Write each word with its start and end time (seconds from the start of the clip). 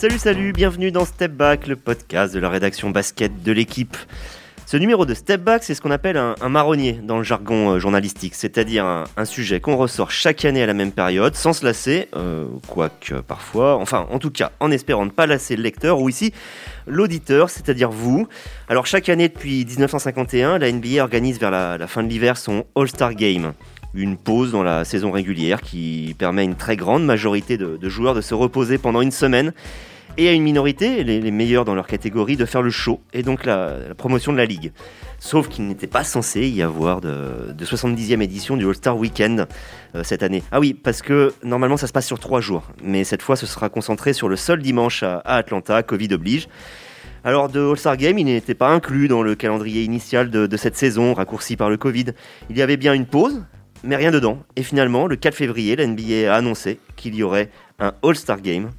Salut, 0.00 0.16
salut, 0.16 0.52
bienvenue 0.54 0.90
dans 0.90 1.04
Step 1.04 1.32
Back, 1.32 1.66
le 1.66 1.76
podcast 1.76 2.32
de 2.32 2.38
la 2.38 2.48
rédaction 2.48 2.88
basket 2.88 3.42
de 3.42 3.52
l'équipe. 3.52 3.98
Ce 4.64 4.78
numéro 4.78 5.04
de 5.04 5.12
Step 5.12 5.42
Back, 5.42 5.62
c'est 5.62 5.74
ce 5.74 5.82
qu'on 5.82 5.90
appelle 5.90 6.16
un, 6.16 6.48
marronnier 6.48 6.94
dans 7.02 7.18
le 7.18 7.22
jargon 7.22 7.72
euh, 7.72 7.78
journalistique, 7.78 8.34
c'est-à-dire 8.34 8.86
un, 8.86 9.24
sujet 9.26 9.60
qu'on 9.60 9.76
ressort 9.76 10.10
chaque 10.10 10.46
année 10.46 10.62
à 10.62 10.66
la 10.66 10.72
même 10.72 10.92
période, 10.92 11.34
sans 11.34 11.52
se 11.52 11.66
lasser, 11.66 12.08
euh, 12.16 12.46
quoique 12.66 13.16
parfois, 13.16 13.76
enfin 13.76 14.06
en 14.10 14.18
tout 14.18 14.30
cas 14.30 14.52
en 14.58 14.70
espérant 14.70 15.04
ne 15.04 15.10
pas 15.10 15.26
lasser 15.26 15.54
le 15.54 15.62
lecteur, 15.62 16.00
ou 16.00 16.08
ici 16.08 16.32
l'auditeur, 16.86 17.50
c'est-à-dire 17.50 17.90
vous. 17.90 18.26
Alors 18.70 18.86
chaque 18.86 19.10
année 19.10 19.28
depuis 19.28 19.66
1951, 19.66 20.56
la 20.56 20.72
NBA 20.72 21.02
organise 21.02 21.38
vers 21.38 21.50
la, 21.50 21.86
fin 21.88 22.02
de 22.02 22.08
l'hiver 22.08 22.38
son 22.38 22.64
All-Star 22.74 23.14
Game 23.14 23.52
une 23.94 24.16
pause 24.16 24.52
dans 24.52 24.62
la 24.62 24.84
saison 24.84 25.10
régulière 25.10 25.60
qui 25.60 26.14
permet 26.18 26.42
à 26.42 26.44
une 26.44 26.56
très 26.56 26.76
grande 26.76 27.04
majorité 27.04 27.58
de 27.58 27.88
joueurs 27.88 28.14
de 28.14 28.20
se 28.20 28.34
reposer 28.34 28.78
pendant 28.78 29.00
une 29.00 29.10
semaine 29.10 29.52
et 30.16 30.28
à 30.28 30.32
une 30.32 30.42
minorité, 30.42 31.04
les, 31.04 31.30
meilleurs 31.30 31.64
dans 31.64 31.74
leur 31.74 31.86
catégorie, 31.86 32.36
de 32.36 32.44
faire 32.44 32.62
le 32.62 32.70
show 32.70 33.00
et 33.12 33.22
donc 33.22 33.44
la, 33.44 33.76
promotion 33.96 34.32
de 34.32 34.36
la 34.36 34.44
ligue. 34.44 34.72
Sauf 35.18 35.48
qu'il 35.48 35.66
n'était 35.66 35.86
pas 35.86 36.04
censé 36.04 36.48
y 36.48 36.62
avoir 36.62 37.00
de, 37.00 37.54
70e 37.58 38.20
édition 38.20 38.56
du 38.56 38.66
All-Star 38.66 38.96
Weekend 38.96 39.46
euh, 39.94 40.02
cette 40.02 40.22
année. 40.22 40.42
Ah 40.50 40.60
oui, 40.60 40.74
parce 40.74 41.02
que 41.02 41.32
normalement 41.44 41.76
ça 41.76 41.86
se 41.86 41.92
passe 41.92 42.06
sur 42.06 42.18
trois 42.18 42.40
jours, 42.40 42.64
mais 42.82 43.04
cette 43.04 43.22
fois 43.22 43.36
ce 43.36 43.46
sera 43.46 43.68
concentré 43.68 44.12
sur 44.12 44.28
le 44.28 44.36
seul 44.36 44.60
dimanche 44.60 45.02
à, 45.02 45.20
Atlanta, 45.24 45.82
Covid 45.82 46.12
oblige. 46.12 46.48
Alors 47.22 47.48
de 47.48 47.60
All-Star 47.60 47.96
Game, 47.96 48.18
il 48.18 48.24
n'était 48.24 48.54
pas 48.54 48.70
inclus 48.70 49.08
dans 49.08 49.22
le 49.22 49.34
calendrier 49.34 49.84
initial 49.84 50.30
de, 50.30 50.46
de 50.46 50.56
cette 50.56 50.76
saison, 50.76 51.12
raccourci 51.12 51.56
par 51.56 51.68
le 51.68 51.76
Covid. 51.76 52.06
Il 52.48 52.56
y 52.56 52.62
avait 52.62 52.78
bien 52.78 52.94
une 52.94 53.06
pause, 53.06 53.42
mais 53.82 53.96
rien 53.96 54.10
dedans. 54.10 54.38
Et 54.56 54.62
finalement, 54.62 55.06
le 55.06 55.16
4 55.16 55.34
février, 55.34 55.76
la 55.76 55.86
NBA 55.86 56.32
a 56.32 56.36
annoncé 56.36 56.78
qu'il 56.96 57.14
y 57.14 57.22
aurait 57.22 57.50
un 57.78 57.92
All-Star 58.02 58.40
Game 58.40 58.70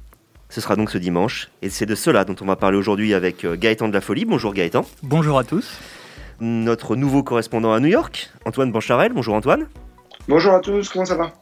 ce 0.52 0.60
sera 0.60 0.76
donc 0.76 0.90
ce 0.90 0.98
dimanche. 0.98 1.48
Et 1.62 1.70
c'est 1.70 1.86
de 1.86 1.94
cela 1.94 2.26
dont 2.26 2.36
on 2.42 2.44
va 2.44 2.56
parler 2.56 2.76
aujourd'hui 2.76 3.14
avec 3.14 3.46
euh, 3.46 3.56
Gaëtan 3.56 3.88
de 3.88 3.94
la 3.94 4.02
Folie. 4.02 4.26
Bonjour 4.26 4.52
Gaëtan. 4.52 4.84
Bonjour 5.02 5.38
à 5.38 5.44
tous. 5.44 5.78
Notre 6.40 6.94
nouveau 6.94 7.22
correspondant 7.22 7.72
à 7.72 7.80
New 7.80 7.88
York, 7.88 8.30
Antoine 8.44 8.70
Bancharel. 8.70 9.14
Bonjour 9.14 9.34
Antoine. 9.34 9.66
Bonjour 10.28 10.52
à 10.52 10.60
tous, 10.60 10.90
comment 10.90 11.06
ça 11.06 11.14
va? 11.14 11.32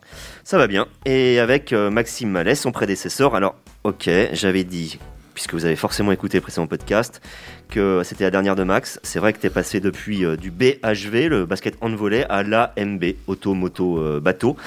Ça 0.45 0.59
va 0.59 0.69
bien. 0.69 0.87
Et 1.07 1.41
avec 1.41 1.73
euh, 1.73 1.91
Maxime 1.91 2.31
Mallet, 2.31 2.55
son 2.55 2.71
prédécesseur. 2.71 3.35
Alors, 3.35 3.57
ok, 3.83 4.09
j'avais 4.33 4.63
dit 4.63 5.01
puisque 5.41 5.55
vous 5.55 5.65
avez 5.65 5.77
forcément 5.77 6.13
écouté 6.13 6.37
le 6.37 6.43
précédent 6.43 6.67
podcast, 6.67 7.23
que 7.71 8.03
c'était 8.05 8.25
la 8.25 8.31
dernière 8.31 8.57
de 8.57 8.63
Max. 8.63 9.01
C'est 9.03 9.19
vrai 9.19 9.33
que 9.33 9.39
tu 9.39 9.47
es 9.47 9.51
passé 9.51 9.81
depuis 9.81 10.23
euh, 10.23 10.37
du 10.37 10.51
BHV, 10.51 11.31
le 11.31 11.47
basket 11.47 11.79
en 11.81 11.89
volley, 11.89 12.27
à 12.29 12.43
l'AMB, 12.43 13.03
auto, 13.27 13.55
moto, 13.55 13.97
euh, 13.97 14.21
bateau. 14.21 14.59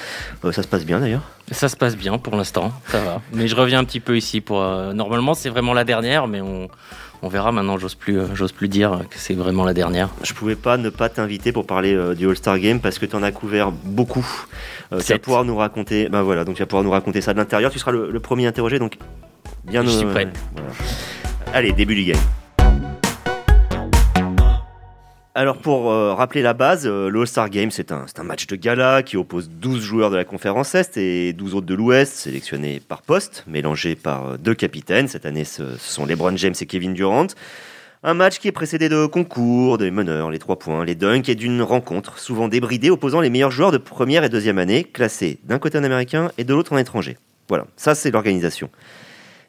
Euh, 0.44 0.50
ça 0.50 0.64
se 0.64 0.66
passe 0.66 0.84
bien 0.84 0.98
d'ailleurs? 0.98 1.22
Ça 1.52 1.68
se 1.68 1.76
passe 1.76 1.96
bien 1.96 2.18
pour 2.18 2.34
l'instant, 2.34 2.72
ça 2.88 2.98
va. 2.98 3.22
mais 3.32 3.46
je 3.46 3.54
reviens 3.54 3.78
un 3.78 3.84
petit 3.84 4.00
peu 4.00 4.16
ici 4.16 4.40
pour. 4.40 4.60
normalement, 4.94 5.34
c'est 5.34 5.48
vraiment 5.48 5.74
la 5.74 5.84
dernière, 5.84 6.26
mais 6.26 6.40
on. 6.40 6.68
On 7.22 7.28
verra 7.28 7.52
maintenant, 7.52 7.78
j'ose 7.78 7.94
plus, 7.94 8.20
j'ose 8.34 8.52
plus 8.52 8.68
dire 8.68 9.00
que 9.08 9.18
c'est 9.18 9.32
vraiment 9.32 9.64
la 9.64 9.72
dernière. 9.72 10.10
Je 10.22 10.34
pouvais 10.34 10.56
pas 10.56 10.76
ne 10.76 10.90
pas 10.90 11.08
t'inviter 11.08 11.52
pour 11.52 11.64
parler 11.64 11.98
du 12.14 12.28
All-Star 12.28 12.58
Game 12.58 12.80
parce 12.80 12.98
que 12.98 13.06
tu 13.06 13.16
en 13.16 13.22
as 13.22 13.32
couvert 13.32 13.72
beaucoup. 13.72 14.26
tu 14.90 15.12
vas 15.12 15.18
pouvoir 15.18 15.44
nous 15.46 15.56
raconter, 15.56 16.10
ben 16.10 16.20
voilà, 16.20 16.44
donc 16.44 16.56
tu 16.56 16.62
vas 16.62 16.66
pouvoir 16.66 16.84
nous 16.84 16.90
raconter 16.90 17.22
ça 17.22 17.32
de 17.32 17.38
l'intérieur. 17.38 17.70
Tu 17.70 17.78
seras 17.78 17.92
le, 17.92 18.10
le 18.10 18.20
premier 18.20 18.46
interrogé, 18.46 18.78
donc 18.78 18.98
Bien 19.66 19.82
Je 19.82 19.88
suis 19.88 20.06
prêt. 20.06 20.28
Allez, 21.52 21.72
début 21.72 21.94
du 21.94 22.04
game. 22.04 22.20
Alors 25.36 25.56
pour 25.58 25.90
euh, 25.90 26.14
rappeler 26.14 26.42
la 26.42 26.54
base, 26.54 26.86
euh, 26.86 27.08
le 27.08 27.22
All-Star 27.22 27.50
Game 27.50 27.72
c'est 27.72 27.90
un, 27.90 28.06
un, 28.16 28.22
match 28.22 28.46
de 28.46 28.54
gala 28.54 29.02
qui 29.02 29.16
oppose 29.16 29.50
12 29.50 29.82
joueurs 29.82 30.10
de 30.10 30.16
la 30.16 30.24
conférence 30.24 30.76
Est 30.76 30.96
et 30.96 31.32
12 31.32 31.56
autres 31.56 31.66
de 31.66 31.74
l'Ouest, 31.74 32.14
sélectionnés 32.14 32.78
par 32.78 33.02
poste, 33.02 33.42
mélangés 33.48 33.96
par 33.96 34.26
euh, 34.28 34.36
deux 34.36 34.54
capitaines. 34.54 35.08
Cette 35.08 35.26
année 35.26 35.42
ce, 35.42 35.76
sont 35.76 36.06
LeBron 36.06 36.36
James 36.36 36.54
et 36.60 36.66
Kevin 36.66 36.94
Durant. 36.94 37.26
Un 38.04 38.14
match 38.14 38.38
qui 38.38 38.46
est 38.46 38.52
précédé 38.52 38.88
de 38.88 39.06
concours, 39.06 39.76
des 39.76 39.90
meneurs, 39.90 40.30
les 40.30 40.38
trois 40.38 40.58
points, 40.58 40.84
les 40.84 40.94
dunks 40.94 41.28
et 41.28 41.34
d'une 41.34 41.62
rencontre, 41.62 42.20
souvent 42.20 42.46
débridée, 42.46 42.90
opposant 42.90 43.20
les 43.20 43.30
meilleurs 43.30 43.50
joueurs 43.50 43.72
de 43.72 43.78
première 43.78 44.22
et 44.22 44.28
deuxième 44.28 44.58
année, 44.58 44.84
classés 44.84 45.38
d'un 45.44 45.58
côté 45.58 45.78
en 45.78 45.84
américain 45.84 46.30
et 46.38 46.44
de 46.44 46.54
l'autre 46.54 46.74
en 46.74 46.78
étranger. 46.78 47.16
Voilà, 47.48 47.66
ça 47.76 47.96
c'est 47.96 48.12
l'organisation. 48.12 48.70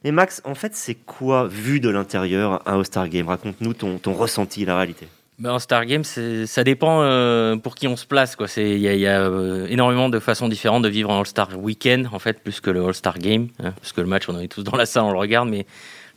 Et 0.06 0.12
Max, 0.12 0.40
en 0.46 0.54
fait, 0.54 0.76
c'est 0.76 0.94
quoi, 0.94 1.48
vu 1.48 1.80
de 1.80 1.90
l'intérieur, 1.90 2.62
un 2.68 2.78
All-Star 2.78 3.10
Game? 3.10 3.28
Raconte-nous 3.28 3.74
ton, 3.74 3.98
ton 3.98 4.14
ressenti, 4.14 4.64
la 4.64 4.78
réalité. 4.78 5.08
Ben, 5.40 5.50
un 5.50 5.58
Star 5.58 5.84
Game, 5.88 6.04
ça 6.04 6.64
dépend 6.64 7.02
euh, 7.02 7.56
pour 7.56 7.74
qui 7.74 7.88
on 7.88 7.96
se 7.96 8.06
place. 8.06 8.38
Il 8.56 8.78
y 8.78 8.88
a, 8.88 8.94
y 8.94 9.08
a 9.08 9.22
euh, 9.22 9.66
énormément 9.68 10.08
de 10.08 10.20
façons 10.20 10.48
différentes 10.48 10.84
de 10.84 10.90
vivre 10.90 11.12
un 11.12 11.22
All-Star 11.22 11.58
Weekend, 11.58 12.08
en 12.12 12.20
fait, 12.20 12.40
plus 12.44 12.62
que 12.62 12.70
le 12.70 12.86
All-Star 12.86 13.18
Game. 13.18 13.48
Hein, 13.64 13.74
parce 13.82 13.94
que 13.94 14.02
le 14.02 14.06
match, 14.06 14.30
on 14.30 14.40
est 14.40 14.48
tous 14.48 14.62
dans 14.62 14.78
la 14.78 14.86
salle, 14.86 15.06
on 15.06 15.12
le 15.12 15.18
regarde. 15.18 15.50
Mais 15.50 15.66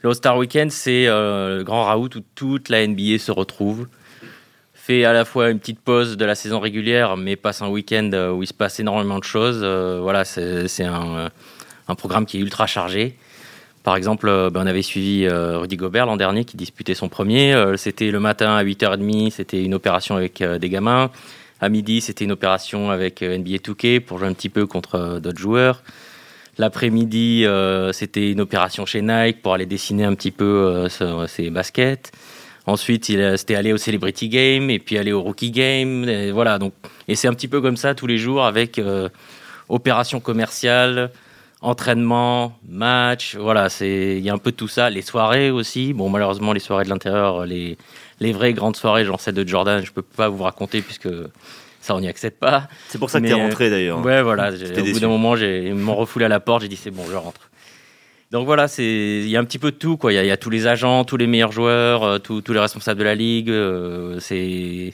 le 0.02 0.10
All-Star 0.10 0.36
Weekend, 0.36 0.70
c'est 0.70 1.06
euh, 1.06 1.56
le 1.56 1.64
grand 1.64 1.84
raout 1.84 2.14
où 2.14 2.20
toute 2.34 2.68
la 2.68 2.86
NBA 2.86 3.16
se 3.18 3.32
retrouve. 3.32 3.88
Fait 4.74 5.06
à 5.06 5.14
la 5.14 5.24
fois 5.24 5.48
une 5.48 5.60
petite 5.60 5.80
pause 5.80 6.18
de 6.18 6.24
la 6.26 6.34
saison 6.34 6.60
régulière, 6.60 7.16
mais 7.16 7.36
passe 7.36 7.62
un 7.62 7.68
week-end 7.68 8.10
où 8.34 8.42
il 8.42 8.46
se 8.46 8.54
passe 8.54 8.80
énormément 8.80 9.18
de 9.18 9.24
choses. 9.24 9.64
voilà, 10.02 10.26
c'est 10.26 10.84
un, 10.84 11.30
un, 11.88 11.94
programme 11.94 12.26
qui 12.26 12.36
est 12.36 12.40
ultra 12.40 12.66
chargé. 12.66 13.16
Par 13.88 13.96
exemple, 13.96 14.28
euh, 14.28 14.50
ben, 14.50 14.64
on 14.64 14.66
avait 14.66 14.82
suivi 14.82 15.24
euh, 15.24 15.60
Rudy 15.60 15.78
Gobert 15.78 16.04
l'an 16.04 16.18
dernier 16.18 16.44
qui 16.44 16.58
disputait 16.58 16.92
son 16.92 17.08
premier. 17.08 17.54
Euh, 17.54 17.78
c'était 17.78 18.10
le 18.10 18.20
matin 18.20 18.54
à 18.54 18.62
8h30, 18.62 19.30
c'était 19.30 19.64
une 19.64 19.72
opération 19.72 20.14
avec 20.14 20.42
des 20.42 20.68
gamins. 20.68 21.10
À 21.62 21.70
midi, 21.70 22.02
c'était 22.02 22.26
une 22.26 22.32
opération 22.32 22.90
avec 22.90 23.22
NBA 23.22 23.56
2K 23.56 24.00
pour 24.00 24.18
jouer 24.18 24.28
un 24.28 24.34
petit 24.34 24.50
peu 24.50 24.66
contre 24.66 25.20
d'autres 25.20 25.38
joueurs. 25.38 25.82
L'après-midi, 26.58 27.46
c'était 27.92 28.30
une 28.30 28.42
opération 28.42 28.84
chez 28.84 29.00
Nike 29.00 29.40
pour 29.40 29.54
aller 29.54 29.64
dessiner 29.64 30.04
un 30.04 30.14
petit 30.14 30.32
peu 30.32 30.86
ses 31.26 31.48
baskets. 31.48 32.12
Ensuite, 32.66 33.06
c'était 33.06 33.54
aller 33.54 33.72
au 33.72 33.78
Celebrity 33.78 34.28
Game 34.28 34.68
et 34.68 34.80
puis 34.80 34.98
aller 34.98 35.12
au 35.12 35.22
Rookie 35.22 35.50
Game. 35.50 36.06
Et 36.06 36.30
voilà, 36.30 36.58
donc, 36.58 36.74
et 37.08 37.14
c'est 37.14 37.26
un 37.26 37.32
petit 37.32 37.48
peu 37.48 37.62
comme 37.62 37.78
ça 37.78 37.94
tous 37.94 38.06
les 38.06 38.18
jours 38.18 38.44
avec 38.44 38.78
opération 39.70 40.20
commerciale, 40.20 41.10
entraînement, 41.60 42.58
match, 42.68 43.36
voilà, 43.36 43.68
c'est 43.68 44.16
il 44.18 44.24
y 44.24 44.30
a 44.30 44.34
un 44.34 44.38
peu 44.38 44.52
de 44.52 44.56
tout 44.56 44.68
ça. 44.68 44.90
Les 44.90 45.02
soirées 45.02 45.50
aussi. 45.50 45.92
Bon, 45.92 46.08
malheureusement, 46.08 46.52
les 46.52 46.60
soirées 46.60 46.84
de 46.84 46.88
l'intérieur, 46.88 47.46
les, 47.46 47.76
les 48.20 48.32
vraies 48.32 48.52
grandes 48.52 48.76
soirées, 48.76 49.04
genre 49.04 49.20
celle 49.20 49.34
de 49.34 49.46
Jordan, 49.46 49.84
je 49.84 49.92
peux 49.92 50.02
pas 50.02 50.28
vous 50.28 50.42
raconter 50.42 50.82
puisque 50.82 51.08
ça, 51.80 51.94
on 51.94 52.00
n'y 52.00 52.08
accède 52.08 52.38
pas. 52.38 52.68
C'est 52.88 52.98
pour 52.98 53.10
ça 53.10 53.20
que 53.20 53.26
tu 53.26 53.32
es 53.32 53.34
rentré 53.34 53.70
d'ailleurs. 53.70 54.04
Ouais, 54.04 54.22
voilà. 54.22 54.50
Au 54.50 54.82
bout 54.84 55.00
d'un 55.00 55.08
moment, 55.08 55.36
ils 55.36 55.74
m'ont 55.74 55.96
refoulé 55.96 56.26
à 56.26 56.28
la 56.28 56.40
porte, 56.40 56.62
j'ai 56.62 56.68
dit 56.68 56.76
c'est 56.76 56.90
bon, 56.90 57.04
je 57.10 57.16
rentre. 57.16 57.48
Donc 58.30 58.44
voilà, 58.44 58.68
c'est 58.68 58.84
il 58.84 59.28
y 59.28 59.36
a 59.36 59.40
un 59.40 59.44
petit 59.44 59.58
peu 59.58 59.70
de 59.70 59.76
tout 59.76 59.96
quoi. 59.96 60.12
Il 60.12 60.26
y, 60.26 60.30
a 60.30 60.36
tous 60.36 60.50
les 60.50 60.66
agents, 60.66 61.04
tous 61.04 61.16
les 61.16 61.26
meilleurs 61.26 61.52
joueurs, 61.52 62.02
euh, 62.04 62.18
tous 62.18 62.52
les 62.52 62.60
responsables 62.60 62.98
de 62.98 63.04
la 63.04 63.14
ligue. 63.14 63.48
Euh, 63.48 64.20
c'est 64.20 64.92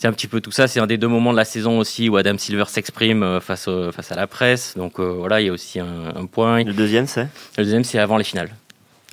c'est 0.00 0.08
un 0.08 0.12
petit 0.14 0.28
peu 0.28 0.40
tout 0.40 0.50
ça. 0.50 0.66
C'est 0.66 0.80
un 0.80 0.86
des 0.86 0.96
deux 0.96 1.08
moments 1.08 1.32
de 1.32 1.36
la 1.36 1.44
saison 1.44 1.78
aussi 1.78 2.08
où 2.08 2.16
Adam 2.16 2.38
Silver 2.38 2.64
s'exprime 2.68 3.22
euh, 3.22 3.38
face, 3.38 3.68
face 3.92 4.10
à 4.10 4.16
la 4.16 4.26
presse. 4.26 4.74
Donc 4.76 4.98
euh, 4.98 5.12
voilà, 5.12 5.42
il 5.42 5.46
y 5.46 5.50
a 5.50 5.52
aussi 5.52 5.78
un, 5.78 6.24
point. 6.24 6.64
Le 6.64 6.72
deuxième, 6.72 7.06
c'est? 7.06 7.28
Le 7.58 7.64
deuxième, 7.64 7.84
c'est 7.84 7.98
avant 7.98 8.16
les 8.16 8.24
finales. 8.24 8.48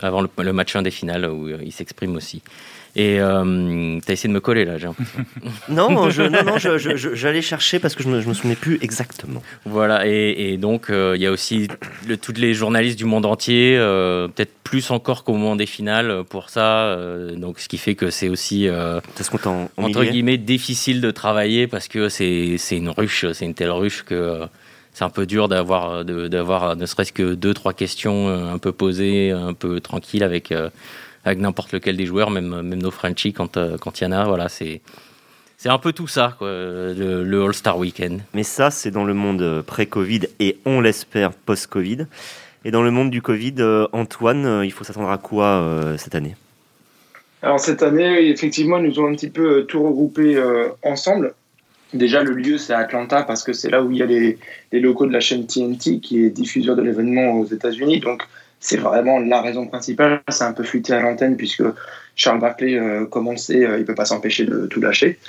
Avant 0.02 0.22
le, 0.22 0.30
le 0.38 0.54
match 0.54 0.76
1 0.76 0.84
des 0.84 0.92
finales 0.92 1.26
où 1.26 1.48
euh, 1.48 1.58
il 1.64 1.72
s'exprime 1.72 2.16
aussi. 2.16 2.42
Et 2.98 3.20
euh, 3.20 4.00
t'as 4.04 4.14
essayé 4.14 4.28
de 4.28 4.34
me 4.34 4.40
coller 4.40 4.66
là, 4.66 4.80
j'ai 4.80 4.88
non, 5.70 6.10
je, 6.10 6.24
non, 6.24 6.44
non, 6.44 6.58
j'allais 6.58 7.44
chercher 7.44 7.78
parce 7.78 7.94
que 7.94 8.02
je 8.02 8.10
me, 8.10 8.24
me 8.24 8.34
souvenais 8.34 8.56
plus 8.56 8.80
exactement. 8.82 9.44
Voilà, 9.66 10.08
et, 10.08 10.58
donc 10.58 10.90
euh, 10.90 11.14
il 11.16 11.22
y 11.22 11.28
a 11.28 11.32
aussi 11.32 11.68
le, 12.08 12.18
tous 12.18 12.34
les 12.34 12.56
journalistes 12.56 12.98
du 12.98 13.06
monde 13.06 13.28
entier, 13.28 13.76
euh, 13.78 14.28
peut-être 14.28 14.52
plus 14.64 14.90
encore 14.90 15.24
qu'au 15.24 15.34
moment 15.34 15.56
des 15.56 15.68
finales 15.68 16.24
pour 16.28 16.50
ça. 16.50 16.98
Donc 17.36 17.60
ce 17.60 17.70
qui 17.70 17.78
fait 17.78 17.94
que 17.94 18.10
c'est 18.10 18.30
aussi 18.30 18.68
entre 19.78 20.04
guillemets 20.04 20.38
difficile 20.38 21.00
de 21.00 21.12
travailler 21.12 21.68
parce 21.68 21.88
que 21.88 22.10
c'est 22.10 22.58
une 22.72 22.90
ruche, 22.90 23.28
c'est 23.32 23.46
une 23.46 23.54
telle 23.54 23.70
ruche 23.70 24.04
que 24.04 24.48
c'est 24.98 25.04
un 25.04 25.10
peu 25.10 25.28
dur 25.28 25.48
d'avoir 25.48 26.04
d'avoir 26.04 26.76
ne 26.76 26.86
serait-ce 26.88 27.14
que 27.14 27.36
deux 27.36 27.54
trois 27.54 27.74
questions 27.74 28.30
un 28.30 28.58
peu 28.58 28.72
posées, 28.72 29.32
un 29.32 29.54
peu 29.54 29.80
tranquilles 29.80 30.24
avec 30.24 30.52
avec 31.28 31.40
n'importe 31.40 31.74
lequel 31.74 31.98
des 31.98 32.06
joueurs, 32.06 32.32
même, 32.32 32.62
même 32.62 32.82
nos 32.82 32.92
Frenchies 32.92 33.34
quand 33.34 33.58
euh, 33.58 33.78
quand 33.78 34.00
il 34.00 34.06
y 34.06 34.08
en 34.08 34.12
a. 34.14 34.26
Voilà, 34.26 34.50
c'est 34.50 34.82
c'est 35.58 35.70
un 35.70 35.78
peu 35.78 35.92
tout 35.92 36.08
ça, 36.08 36.36
quoi, 36.38 36.48
le, 36.48 37.44
All-Star 37.44 37.78
Weekend. 37.78 38.22
Mais 38.34 38.44
ça, 38.44 38.70
c'est 38.70 38.92
dans 38.92 39.04
le 39.04 39.16
monde 39.16 39.64
pré-Covid 39.66 40.22
et 40.40 40.58
on 40.66 40.82
l'espère 40.82 41.34
post-Covid. 41.34 42.06
Et 42.64 42.70
dans 42.70 42.84
le 42.84 42.92
monde 42.92 43.10
du 43.10 43.24
Covid, 43.24 43.56
euh, 43.60 43.88
Antoine, 43.92 44.46
euh, 44.46 44.66
il 44.66 44.72
faut 44.72 44.84
s'attendre 44.84 45.10
à 45.10 45.18
quoi 45.18 45.96
cette 45.98 46.16
année? 46.16 46.36
Alors 47.42 47.60
cette 47.60 47.84
année, 47.84 48.30
effectivement, 48.30 48.80
nous 48.80 48.98
avons 48.98 49.10
un 49.10 49.16
petit 49.16 49.30
peu 49.30 49.66
tout 49.66 49.84
regroupé 49.84 50.42
ensemble. 50.84 51.34
Déjà, 51.94 52.24
le 52.24 52.34
lieu, 52.34 52.58
c'est 52.58 52.74
Atlanta 52.74 53.24
parce 53.24 53.44
que 53.44 53.54
c'est 53.54 53.70
là 53.70 53.82
où 53.84 53.92
il 53.92 53.98
y 53.98 54.04
a 54.04 54.06
les, 54.06 54.38
les, 54.72 54.80
locaux 54.80 55.06
de 55.06 55.14
la 55.14 55.20
chaîne 55.20 55.46
TNT 55.48 56.00
qui 56.00 56.24
est 56.24 56.30
diffuseur 56.30 56.76
de 56.76 56.82
l'événement 56.82 57.34
aux 57.34 57.46
États-Unis. 57.46 58.00
Donc, 58.00 58.24
c'est 58.60 58.78
vraiment 58.78 59.20
la 59.20 59.42
raison 59.42 59.68
principale. 59.68 60.22
C'est 60.30 60.44
un 60.44 60.54
peu 60.54 60.64
fuité 60.64 60.94
à 60.94 61.02
l'antenne 61.02 61.38
puisque 61.38 61.64
Charles 62.16 62.40
Barkley, 62.40 62.78
euh, 62.78 63.06
comme 63.06 63.28
on 63.28 63.32
le 63.32 63.38
sait, 63.38 63.66
euh, 63.66 63.78
il 63.78 63.86
peut 63.86 63.96
pas 63.96 64.06
s'empêcher 64.06 64.46
de 64.46 64.66
tout 64.68 64.82
lâcher. 64.82 65.20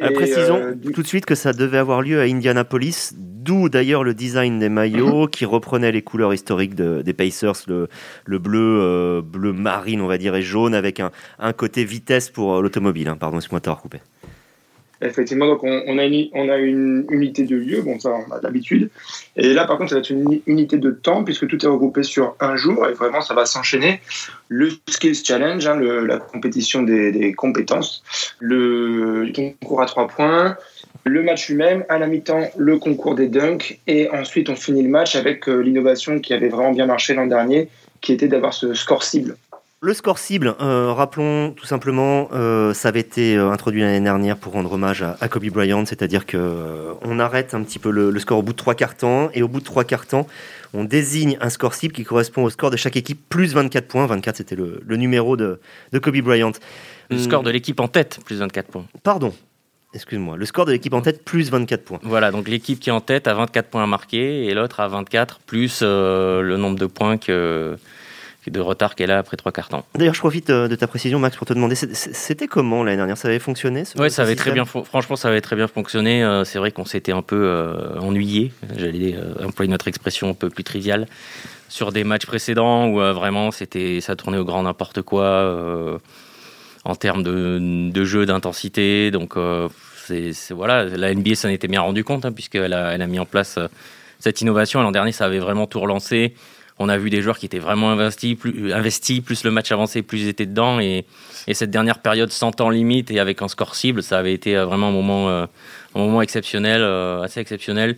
Euh, 0.00 0.10
précisons 0.12 0.74
tout 0.94 1.02
de 1.02 1.06
suite 1.06 1.26
que 1.26 1.34
ça 1.34 1.52
devait 1.52 1.78
avoir 1.78 2.02
lieu 2.02 2.20
à 2.20 2.24
Indianapolis 2.24 3.12
D'où 3.46 3.68
d'ailleurs 3.68 4.02
le 4.02 4.12
design 4.12 4.58
des 4.58 4.68
maillots 4.68 5.22
mhm. 5.22 5.30
qui 5.30 5.44
reprenait 5.44 5.92
les 5.92 6.02
couleurs 6.02 6.34
historiques 6.34 6.74
des 6.74 7.12
Pacers, 7.12 7.54
le, 7.68 7.88
le 8.24 8.38
bleu, 8.40 8.80
euh, 8.82 9.22
bleu 9.22 9.52
marine, 9.52 10.00
on 10.00 10.08
va 10.08 10.18
dire, 10.18 10.34
et 10.34 10.42
jaune, 10.42 10.74
avec 10.74 10.98
un, 10.98 11.12
un 11.38 11.52
côté 11.52 11.84
vitesse 11.84 12.28
pour 12.28 12.60
l'automobile. 12.60 13.06
Hein. 13.06 13.16
Pardon, 13.16 13.36
excuse-moi 13.36 13.60
de 13.60 13.64
t'avoir 13.64 13.82
coupé. 13.82 13.98
Effectivement, 15.02 15.46
donc 15.46 15.62
on, 15.62 15.98
a 15.98 16.04
une, 16.04 17.06
unité 17.10 17.44
de 17.44 17.56
lieu, 17.56 17.82
bon 17.82 17.98
ça 17.98 18.10
on 18.10 18.32
a 18.32 18.40
l'habitude. 18.40 18.90
Et 19.36 19.52
là 19.52 19.66
par 19.66 19.76
contre 19.76 19.90
ça 19.90 19.96
va 19.96 20.00
être 20.00 20.10
une 20.10 20.40
unité 20.46 20.78
de 20.78 20.90
temps 20.90 21.22
puisque 21.22 21.46
tout 21.48 21.62
est 21.62 21.68
regroupé 21.68 22.02
sur 22.02 22.34
un 22.40 22.56
jour 22.56 22.86
et 22.88 22.92
vraiment 22.92 23.20
ça 23.20 23.34
va 23.34 23.44
s'enchaîner. 23.44 24.00
Le 24.48 24.70
Skills 24.88 25.22
Challenge, 25.22 25.66
hein, 25.66 25.76
la 25.76 26.18
compétition 26.18 26.82
des, 26.82 27.34
compétences, 27.34 28.02
le 28.40 29.30
concours 29.34 29.82
à 29.82 29.86
trois 29.86 30.08
points, 30.08 30.56
le 31.04 31.22
match 31.22 31.48
lui-même, 31.48 31.84
à 31.88 31.98
la 31.98 32.06
mi-temps 32.06 32.50
le 32.56 32.78
concours 32.78 33.14
des 33.14 33.28
dunks 33.28 33.78
et 33.86 34.08
ensuite 34.10 34.48
on 34.48 34.56
finit 34.56 34.82
le 34.82 34.88
match 34.88 35.14
avec 35.14 35.48
euh, 35.48 35.60
l'innovation 35.60 36.20
qui 36.20 36.32
avait 36.32 36.48
vraiment 36.48 36.72
bien 36.72 36.86
marché 36.86 37.14
l'an 37.14 37.26
dernier 37.26 37.68
qui 38.00 38.12
était 38.12 38.28
d'avoir 38.28 38.54
ce 38.54 38.72
score 38.74 39.02
cible. 39.02 39.36
Le 39.86 39.94
score 39.94 40.18
cible, 40.18 40.56
euh, 40.60 40.92
rappelons 40.92 41.52
tout 41.52 41.64
simplement, 41.64 42.28
euh, 42.32 42.74
ça 42.74 42.88
avait 42.88 42.98
été 42.98 43.36
euh, 43.36 43.52
introduit 43.52 43.82
l'année 43.82 44.00
dernière 44.00 44.36
pour 44.36 44.54
rendre 44.54 44.72
hommage 44.72 45.02
à, 45.02 45.28
Kobe 45.28 45.46
Bryant, 45.46 45.86
c'est-à-dire 45.86 46.26
que 46.26 46.92
on 47.02 47.20
arrête 47.20 47.54
un 47.54 47.62
petit 47.62 47.78
peu 47.78 47.92
le, 47.92 48.18
score 48.18 48.38
au 48.38 48.42
bout 48.42 48.50
de 48.50 48.56
trois 48.56 48.74
quarts 48.74 48.96
temps, 48.96 49.30
et 49.32 49.44
au 49.44 49.48
bout 49.48 49.60
de 49.60 49.64
trois 49.64 49.84
quarts 49.84 50.06
temps, 50.08 50.26
on 50.74 50.82
désigne 50.82 51.38
un 51.40 51.50
score 51.50 51.72
cible 51.72 51.94
qui 51.94 52.02
correspond 52.02 52.42
au 52.42 52.50
score 52.50 52.72
de 52.72 52.76
chaque 52.76 52.96
équipe, 52.96 53.28
plus 53.28 53.54
24 53.54 53.86
points. 53.86 54.06
24, 54.06 54.38
c'était 54.38 54.56
le, 54.56 54.82
numéro 54.96 55.36
de, 55.36 55.60
Kobe 56.02 56.16
Bryant. 56.16 56.50
Le 57.08 57.18
score 57.18 57.44
de 57.44 57.50
l'équipe 57.50 57.78
en 57.78 57.86
tête, 57.86 58.18
plus 58.24 58.40
24 58.40 58.66
points. 58.66 58.86
Pardon, 59.04 59.32
excuse-moi, 59.94 60.36
le 60.36 60.46
score 60.46 60.64
de 60.64 60.72
l'équipe 60.72 60.94
en 60.94 61.00
tête 61.00 61.24
plus 61.24 61.48
24 61.52 61.84
points. 61.84 62.00
Voilà, 62.02 62.32
donc 62.32 62.48
l'équipe 62.48 62.80
qui 62.80 62.90
est 62.90 62.92
en 62.92 63.00
tête 63.00 63.28
a 63.28 63.34
24 63.34 63.68
points 63.68 63.84
à 63.84 63.86
marquer 63.86 64.46
et 64.46 64.54
l'autre 64.54 64.80
a 64.80 64.88
24 64.88 65.38
plus 65.46 65.82
le 65.82 66.56
nombre 66.56 66.76
de 66.76 66.86
points 66.86 67.18
que, 67.18 67.78
de 68.50 68.60
retard 68.60 68.94
qu'elle 68.94 69.10
a 69.10 69.18
après 69.18 69.36
trois 69.36 69.52
quarts 69.52 69.68
temps. 69.68 69.84
D'ailleurs, 69.94 70.14
je 70.14 70.20
profite 70.20 70.50
euh, 70.50 70.68
de 70.68 70.74
ta 70.74 70.86
précision, 70.86 71.18
Max, 71.18 71.36
pour 71.36 71.46
te 71.46 71.52
demander, 71.52 71.74
c'était 71.74 72.46
comment 72.46 72.84
l'année 72.84 72.96
dernière? 72.96 73.18
Ça 73.18 73.28
avait 73.28 73.38
fonctionné 73.38 73.84
Oui, 73.98 74.10
ça 74.10 74.22
avait 74.22 74.36
très 74.36 74.52
bien. 74.52 74.64
Franchement, 74.64 75.16
ça 75.16 75.28
avait 75.28 75.40
très 75.40 75.56
bien 75.56 75.68
fonctionné. 75.68 76.22
Euh, 76.22 76.44
c'est 76.44 76.58
vrai 76.58 76.70
qu'on 76.70 76.84
s'était 76.84 77.12
un 77.12 77.22
peu 77.22 77.36
euh, 77.36 77.98
ennuyé. 77.98 78.52
J'allais 78.76 79.16
employer 79.44 79.70
notre 79.70 79.88
expression 79.88 80.30
un 80.30 80.34
peu 80.34 80.50
plus 80.50 80.64
triviale 80.64 81.06
sur 81.68 81.90
des 81.92 82.04
matchs 82.04 82.26
précédents 82.26 82.88
où 82.88 82.98
vraiment 82.98 83.50
c'était 83.50 84.00
ça 84.00 84.14
tournait 84.14 84.38
au 84.38 84.44
grand 84.44 84.62
n'importe 84.62 85.02
quoi 85.02 86.00
en 86.84 86.94
termes 86.94 87.24
de, 87.24 88.04
jeu 88.04 88.24
d'intensité. 88.24 89.10
Donc 89.10 89.34
c'est 90.06 90.32
voilà, 90.50 90.84
la 90.84 91.12
NBA 91.12 91.34
s'en 91.34 91.48
était 91.48 91.66
bien 91.66 91.80
rendu 91.80 92.04
compte 92.04 92.24
hein, 92.24 92.32
puisqu'elle 92.32 92.72
a, 92.72 92.92
elle 92.92 93.02
a 93.02 93.06
mis 93.08 93.18
en 93.18 93.26
place 93.26 93.58
cette 94.20 94.40
innovation. 94.40 94.80
L'an 94.82 94.92
dernier, 94.92 95.12
ça 95.12 95.24
avait 95.24 95.40
vraiment 95.40 95.66
tout 95.66 95.80
relancé 95.80 96.34
on 96.78 96.88
a 96.88 96.98
vu 96.98 97.10
des 97.10 97.22
joueurs 97.22 97.38
qui 97.38 97.46
étaient 97.46 97.58
vraiment 97.58 97.90
investis, 97.90 98.34
plus, 98.34 98.72
investis, 98.72 99.20
plus 99.20 99.44
le 99.44 99.50
match 99.50 99.72
avancé, 99.72 100.02
plus 100.02 100.22
ils 100.22 100.28
étaient 100.28 100.46
dedans. 100.46 100.78
Et, 100.80 101.04
cette 101.52 101.70
dernière 101.70 102.00
période 102.00 102.32
sans 102.32 102.50
temps 102.50 102.70
limite 102.70 103.10
et 103.12 103.20
avec 103.20 103.40
un 103.40 103.48
score 103.48 103.76
cible, 103.76 104.02
ça 104.02 104.18
avait 104.18 104.34
été 104.34 104.56
euh, 104.56 104.66
vraiment 104.66 104.88
un 104.88 104.92
moment, 104.92 105.28
euh, 105.28 105.46
un 105.94 105.98
moment 105.98 106.20
exceptionnel, 106.20 106.80
euh, 106.82 107.22
assez 107.22 107.40
exceptionnel. 107.40 107.96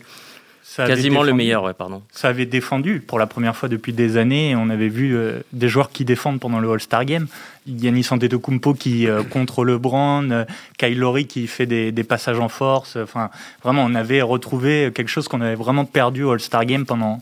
Quasiment 0.75 1.23
le 1.23 1.33
meilleur, 1.33 1.63
ouais, 1.63 1.73
pardon. 1.73 2.03
Ça 2.11 2.27
avait 2.29 2.45
défendu 2.45 3.01
pour 3.05 3.17
la 3.17 3.25
première 3.25 3.55
fois 3.55 3.67
depuis 3.67 3.91
des 3.91 4.17
années. 4.17 4.55
On 4.55 4.69
avait 4.69 4.87
vu 4.87 5.17
des 5.51 5.67
joueurs 5.67 5.89
qui 5.89 6.05
défendent 6.05 6.39
pendant 6.39 6.59
le 6.59 6.71
All-Star 6.71 7.05
Game. 7.05 7.25
Yannis 7.65 8.05
Antetokounmpo 8.11 8.75
qui 8.75 9.07
contre 9.31 9.65
LeBron, 9.65 10.45
Kyle 10.77 10.99
Lowry 10.99 11.25
qui 11.25 11.47
fait 11.47 11.65
des, 11.65 11.91
des, 11.91 12.03
passages 12.03 12.39
en 12.39 12.49
force. 12.49 12.97
Enfin, 12.97 13.31
vraiment, 13.63 13.83
on 13.83 13.95
avait 13.95 14.21
retrouvé 14.21 14.91
quelque 14.93 15.09
chose 15.09 15.27
qu'on 15.27 15.41
avait 15.41 15.55
vraiment 15.55 15.85
perdu 15.85 16.23
au 16.23 16.31
All-Star 16.31 16.63
Game 16.65 16.85
pendant 16.85 17.19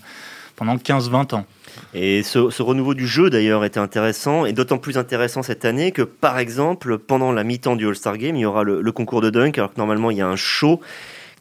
pendant 0.57 0.75
15-20 0.75 1.35
ans. 1.35 1.45
Et 1.93 2.23
ce, 2.23 2.39
renouveau 2.61 2.93
du 2.93 3.07
jeu 3.07 3.29
d'ailleurs 3.29 3.63
était 3.63 3.79
intéressant, 3.79 4.45
et 4.45 4.51
d'autant 4.51 4.79
plus 4.79 4.97
intéressant 4.97 5.43
cette 5.43 5.63
année 5.63 5.91
que 5.91 6.01
par 6.01 6.39
exemple, 6.39 6.97
pendant 6.97 7.31
la 7.31 7.45
mi-temps 7.45 7.77
du 7.77 7.87
All-Star 7.87 8.17
Game, 8.17 8.35
il 8.35 8.41
y 8.41 8.45
aura 8.45 8.63
le, 8.63 8.91
concours 8.91 9.21
de 9.21 9.29
dunk, 9.29 9.57
alors 9.57 9.73
que 9.73 9.77
normalement 9.77 10.11
il 10.11 10.17
y 10.17 10.21
a 10.21 10.27
un 10.27 10.35
show 10.35 10.81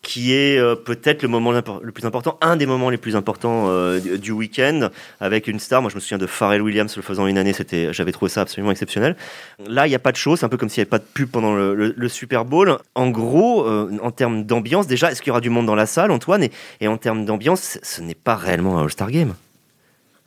qui 0.03 0.35
est 0.35 0.59
euh, 0.59 0.75
peut-être 0.75 1.23
le 1.23 1.29
moment 1.29 1.53
le 1.53 1.93
plus 1.93 2.05
important, 2.05 2.39
un 2.41 2.57
des 2.57 2.67
moments 2.67 2.91
les 2.91 2.97
plus 2.97 3.17
importants 3.17 3.67
euh, 3.69 3.99
du 4.19 4.33
week-end, 4.33 4.91
avec 5.21 5.49
une 5.49 5.59
star. 5.59 5.83
Moi, 5.83 5.91
je 5.91 5.97
me 5.97 6.01
souviens 6.01 6.19
de 6.19 6.27
Pharrell 6.27 6.63
Williams 6.63 6.95
le 6.97 7.03
faisant 7.03 7.27
une 7.27 7.39
année, 7.39 7.53
c'était, 7.53 7.93
j'avais 7.93 8.13
trouvé 8.13 8.31
ça 8.31 8.43
absolument 8.43 8.71
exceptionnel. 8.71 9.17
Là, 9.67 9.87
il 9.87 9.91
n'y 9.91 9.97
a 9.97 10.01
pas 10.01 10.13
de 10.13 10.17
show, 10.17 10.37
c'est 10.37 10.47
un 10.47 10.49
peu 10.49 10.57
comme 10.57 10.69
s'il 10.69 10.81
n'y 10.81 10.83
avait 10.83 10.91
pas 10.91 10.99
de 10.99 11.05
pub 11.05 11.31
pendant 11.31 11.55
le, 11.55 12.09
Super 12.09 12.45
Bowl. 12.45 12.79
En 12.95 13.11
gros, 13.11 13.67
euh, 13.67 13.91
en 14.03 14.11
termes 14.11 14.45
d'ambiance, 14.45 14.87
déjà, 14.87 15.11
est-ce 15.11 15.21
qu'il 15.21 15.31
y 15.31 15.33
aura 15.33 15.41
du 15.41 15.51
monde 15.51 15.67
dans 15.67 15.75
la 15.75 15.87
salle, 15.87 16.11
Antoine? 16.11 16.47
Et, 16.81 16.89
en 16.89 16.97
termes 16.97 17.25
d'ambiance, 17.25 17.79
ce 17.83 18.01
n'est 18.01 18.15
pas 18.15 18.37
réellement 18.37 18.79
un 18.79 18.85
All-Star 18.85 19.11
Game. 19.11 19.35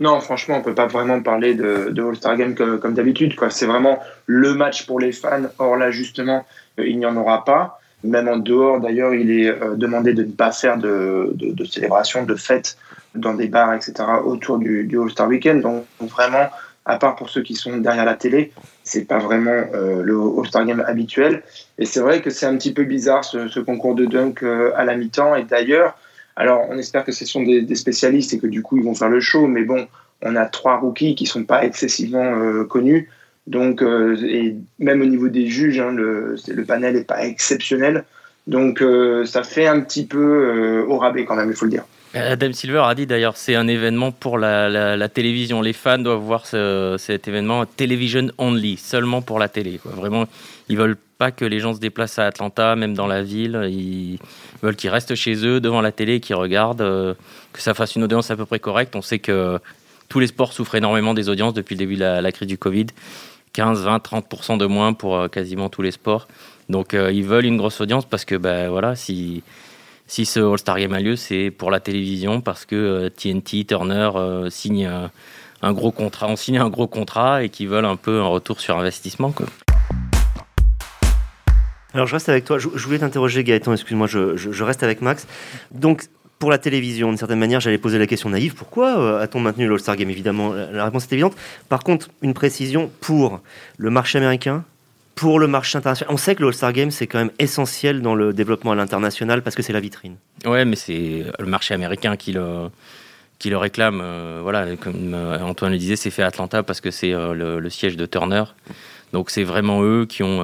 Non, 0.01 0.19
franchement, 0.19 0.57
on 0.57 0.61
peut 0.61 0.75
pas 0.75 0.87
vraiment 0.87 1.21
parler 1.21 1.55
de, 1.55 1.93
All-Star 1.97 2.35
Game 2.35 2.55
comme 2.55 2.93
d'habitude. 2.93 3.35
C'est 3.49 3.65
vraiment 3.65 3.99
le 4.25 4.53
match 4.53 4.85
pour 4.85 4.99
les 4.99 5.11
fans. 5.11 5.43
Or 5.57 5.77
là, 5.77 5.89
justement, 5.91 6.45
il 6.77 6.97
n'y 6.97 7.05
en 7.05 7.15
aura 7.15 7.45
pas. 7.45 7.78
Même 8.03 8.27
en 8.29 8.37
dehors, 8.37 8.79
d'ailleurs, 8.79 9.13
il 9.13 9.29
est 9.31 9.49
euh, 9.49 9.75
demandé 9.75 10.13
de 10.13 10.23
ne 10.23 10.31
pas 10.31 10.51
faire 10.51 10.77
de, 10.77 11.31
de, 11.33 11.51
de 11.51 11.65
célébration, 11.65 12.23
de 12.23 12.35
fêtes 12.35 12.77
dans 13.15 13.33
des 13.33 13.47
bars, 13.47 13.73
etc., 13.73 13.93
autour 14.23 14.57
du, 14.57 14.85
du 14.85 14.99
All-Star 14.99 15.27
Weekend. 15.27 15.61
Donc, 15.61 15.85
vraiment, 15.99 16.47
à 16.85 16.97
part 16.97 17.15
pour 17.15 17.29
ceux 17.29 17.41
qui 17.41 17.55
sont 17.55 17.77
derrière 17.77 18.05
la 18.05 18.15
télé, 18.15 18.51
c'est 18.83 19.05
pas 19.05 19.17
vraiment 19.17 19.65
euh, 19.73 20.01
le 20.01 20.17
All-Star 20.17 20.65
Game 20.65 20.83
habituel. 20.87 21.43
Et 21.77 21.85
c'est 21.85 21.99
vrai 21.99 22.21
que 22.21 22.29
c'est 22.29 22.45
un 22.45 22.55
petit 22.55 22.73
peu 22.73 22.83
bizarre 22.83 23.25
ce, 23.25 23.59
concours 23.59 23.95
de 23.95 24.05
dunk 24.05 24.43
euh, 24.43 24.71
à 24.77 24.85
la 24.85 24.95
mi-temps. 24.95 25.35
Et 25.35 25.43
d'ailleurs, 25.43 25.97
alors 26.37 26.65
on 26.69 26.77
espère 26.77 27.03
que 27.03 27.11
ce 27.11 27.25
sont 27.25 27.43
des, 27.43 27.61
des, 27.61 27.75
spécialistes 27.75 28.33
et 28.33 28.39
que 28.39 28.47
du 28.47 28.61
coup 28.61 28.77
ils 28.77 28.83
vont 28.83 28.95
faire 28.95 29.09
le 29.09 29.19
show, 29.19 29.45
mais 29.47 29.63
bon, 29.63 29.87
on 30.21 30.37
a 30.37 30.45
trois 30.45 30.77
rookies 30.77 31.15
qui 31.15 31.25
sont 31.25 31.43
pas 31.43 31.65
excessivement 31.65 32.63
connus. 32.65 33.09
Donc, 33.49 33.81
euh, 33.81 34.15
et 34.23 34.55
même 34.77 35.01
au 35.01 35.05
niveau 35.05 35.27
des 35.27 35.47
juges, 35.47 35.79
hein, 35.79 35.91
le, 35.91 36.37
panel 36.67 36.95
n'est 36.95 37.03
pas 37.03 37.25
exceptionnel. 37.25 38.05
Donc, 38.45 38.81
euh, 38.81 39.25
ça 39.25 39.43
fait 39.43 39.67
un 39.67 39.81
petit 39.81 40.05
peu 40.05 40.17
euh, 40.17 40.85
au 40.87 40.99
rabais 40.99 41.25
quand 41.25 41.35
même, 41.35 41.49
il 41.49 41.55
faut 41.55 41.65
le 41.65 41.71
dire. 41.71 41.83
Adam 42.13 42.51
Silver 42.53 42.81
a 42.85 42.95
dit 42.95 43.05
d'ailleurs 43.05 43.37
c'est 43.37 43.53
un 43.53 43.67
événement 43.67 44.11
pour 44.11 44.39
la, 44.39 45.09
télévision. 45.09 45.61
Les 45.61 45.73
fans 45.73 45.99
doivent 45.99 46.21
voir 46.21 46.45
cet 46.45 47.27
événement 47.27 47.65
television 47.65 48.31
only, 48.39 48.77
seulement 48.77 49.21
pour 49.21 49.37
la 49.37 49.47
télé. 49.47 49.79
Vraiment, 49.83 50.25
ils 50.69 50.77
veulent 50.77 50.97
pas 51.19 51.29
que 51.29 51.45
les 51.45 51.59
gens 51.59 51.75
se 51.75 51.79
déplacent 51.79 52.17
à 52.17 52.25
Atlanta, 52.25 52.75
même 52.75 52.95
dans 52.95 53.05
la 53.05 53.21
ville. 53.21 53.61
Ils 53.69 54.17
veulent 54.63 54.75
qu'ils 54.75 54.89
restent 54.89 55.13
chez 55.13 55.45
eux 55.45 55.59
devant 55.59 55.81
la 55.81 55.91
télé, 55.91 56.19
qu'ils 56.19 56.35
regardent, 56.35 57.15
que 57.53 57.61
ça 57.61 57.75
fasse 57.75 57.95
une 57.95 58.03
audience 58.03 58.31
à 58.31 58.35
peu 58.35 58.47
près 58.47 58.59
correcte. 58.59 58.95
On 58.95 59.03
sait 59.03 59.19
que 59.19 59.59
tous 60.07 60.19
les 60.19 60.27
sports 60.27 60.53
souffrent 60.53 60.73
énormément 60.73 61.13
des 61.13 61.29
audiences 61.29 61.53
depuis 61.53 61.75
le 61.75 61.79
début 61.79 61.95
de 61.95 62.21
la 62.21 62.31
crise 62.31 62.47
du 62.47 62.57
Covid. 62.57 62.87
15, 63.53 63.83
20, 63.83 63.97
30% 63.97 64.57
de 64.57 64.65
moins 64.65 64.93
pour 64.93 65.17
euh, 65.17 65.27
quasiment 65.27 65.69
tous 65.69 65.81
les 65.81 65.91
sports. 65.91 66.27
Donc 66.69 66.93
euh, 66.93 67.11
ils 67.11 67.23
veulent 67.23 67.45
une 67.45 67.57
grosse 67.57 67.81
audience 67.81 68.05
parce 68.05 68.25
que 68.25 68.35
ben, 68.35 68.69
voilà, 68.69 68.95
si, 68.95 69.43
si 70.07 70.25
ce 70.25 70.39
All-Star 70.39 70.79
Game 70.79 70.93
a 70.93 70.99
lieu, 70.99 71.15
c'est 71.15 71.51
pour 71.51 71.71
la 71.71 71.79
télévision 71.79 72.41
parce 72.41 72.65
que 72.65 73.09
TNT, 73.09 73.61
euh, 73.61 73.63
Turner 73.63 74.49
signe 74.49 74.89
un 75.61 75.73
gros 75.73 75.91
contrat, 75.91 76.27
ont 76.27 76.35
signé 76.35 76.59
un 76.59 76.69
gros 76.69 76.87
contrat 76.87 77.43
et 77.43 77.49
qu'ils 77.49 77.67
veulent 77.67 77.85
un 77.85 77.95
peu 77.95 78.21
un 78.21 78.27
retour 78.27 78.61
sur 78.61 78.77
investissement. 78.77 79.33
Alors 81.93 82.05
je 82.05 82.13
reste 82.13 82.29
avec 82.29 82.45
toi. 82.45 82.59
Je, 82.59 82.67
voulais 82.67 82.99
t'interroger 82.99 83.43
Gaëtan, 83.43 83.73
excuse-moi, 83.73 84.07
je, 84.07 84.37
je, 84.37 84.63
reste 84.63 84.83
avec 84.83 85.01
Max. 85.01 85.27
Donc 85.71 86.05
pour 86.39 86.49
la 86.49 86.57
télévision, 86.57 87.09
d'une 87.09 87.17
certaine 87.17 87.37
manière, 87.37 87.59
j'allais 87.59 87.77
poser 87.77 87.99
la 87.99 88.07
question 88.07 88.29
naïve 88.29 88.55
pourquoi 88.55 88.97
euh, 88.97 89.21
a-t-on 89.21 89.41
maintenu 89.41 89.67
l'All-Star 89.67 89.97
Game? 89.97 90.09
Évidemment, 90.09 90.53
la 90.53 90.85
réponse 90.85 91.03
est 91.03 91.13
évidente. 91.13 91.35
Par 91.67 91.83
contre, 91.83 92.09
une 92.21 92.33
précision 92.33 92.89
pour 93.01 93.41
le 93.77 93.89
marché 93.89 94.17
américain, 94.17 94.63
pour 95.15 95.37
le 95.37 95.47
marché 95.47 95.77
international. 95.77 96.13
On 96.13 96.17
sait 96.17 96.35
que 96.35 96.41
le 96.41 96.47
All-Star 96.47 96.71
Game, 96.71 96.91
c'est 96.91 97.07
quand 97.07 97.19
même 97.19 97.31
essentiel 97.39 98.01
dans 98.01 98.15
le 98.15 98.31
développement 98.31 98.71
à 98.71 98.75
l'international 98.75 99.41
parce 99.41 99.53
que 99.53 99.61
c'est 99.61 99.73
la 99.73 99.81
vitrine. 99.81 100.15
Ouais, 100.45 100.63
mais 100.63 100.77
c'est 100.77 101.25
le 101.37 101.45
marché 101.45 101.73
américain 101.73 102.15
qui 102.15 102.31
le, 102.31 102.69
réclame. 103.57 103.99
Euh, 104.01 104.39
voilà, 104.41 104.77
comme 104.77 105.13
euh, 105.13 105.41
Antoine 105.41 105.73
le 105.73 105.77
disait, 105.77 105.97
c'est 105.97 106.09
fait 106.09 106.23
à 106.23 106.27
Atlanta 106.27 106.63
parce 106.63 106.79
que 106.79 106.89
c'est 106.89 107.11
le, 107.11 107.69
siège 107.69 107.97
de 107.97 108.05
Turner. 108.05 108.43
Donc 109.11 109.29
c'est 109.29 109.43
vraiment 109.43 109.83
eux 109.83 110.05
qui 110.07 110.23
ont 110.23 110.41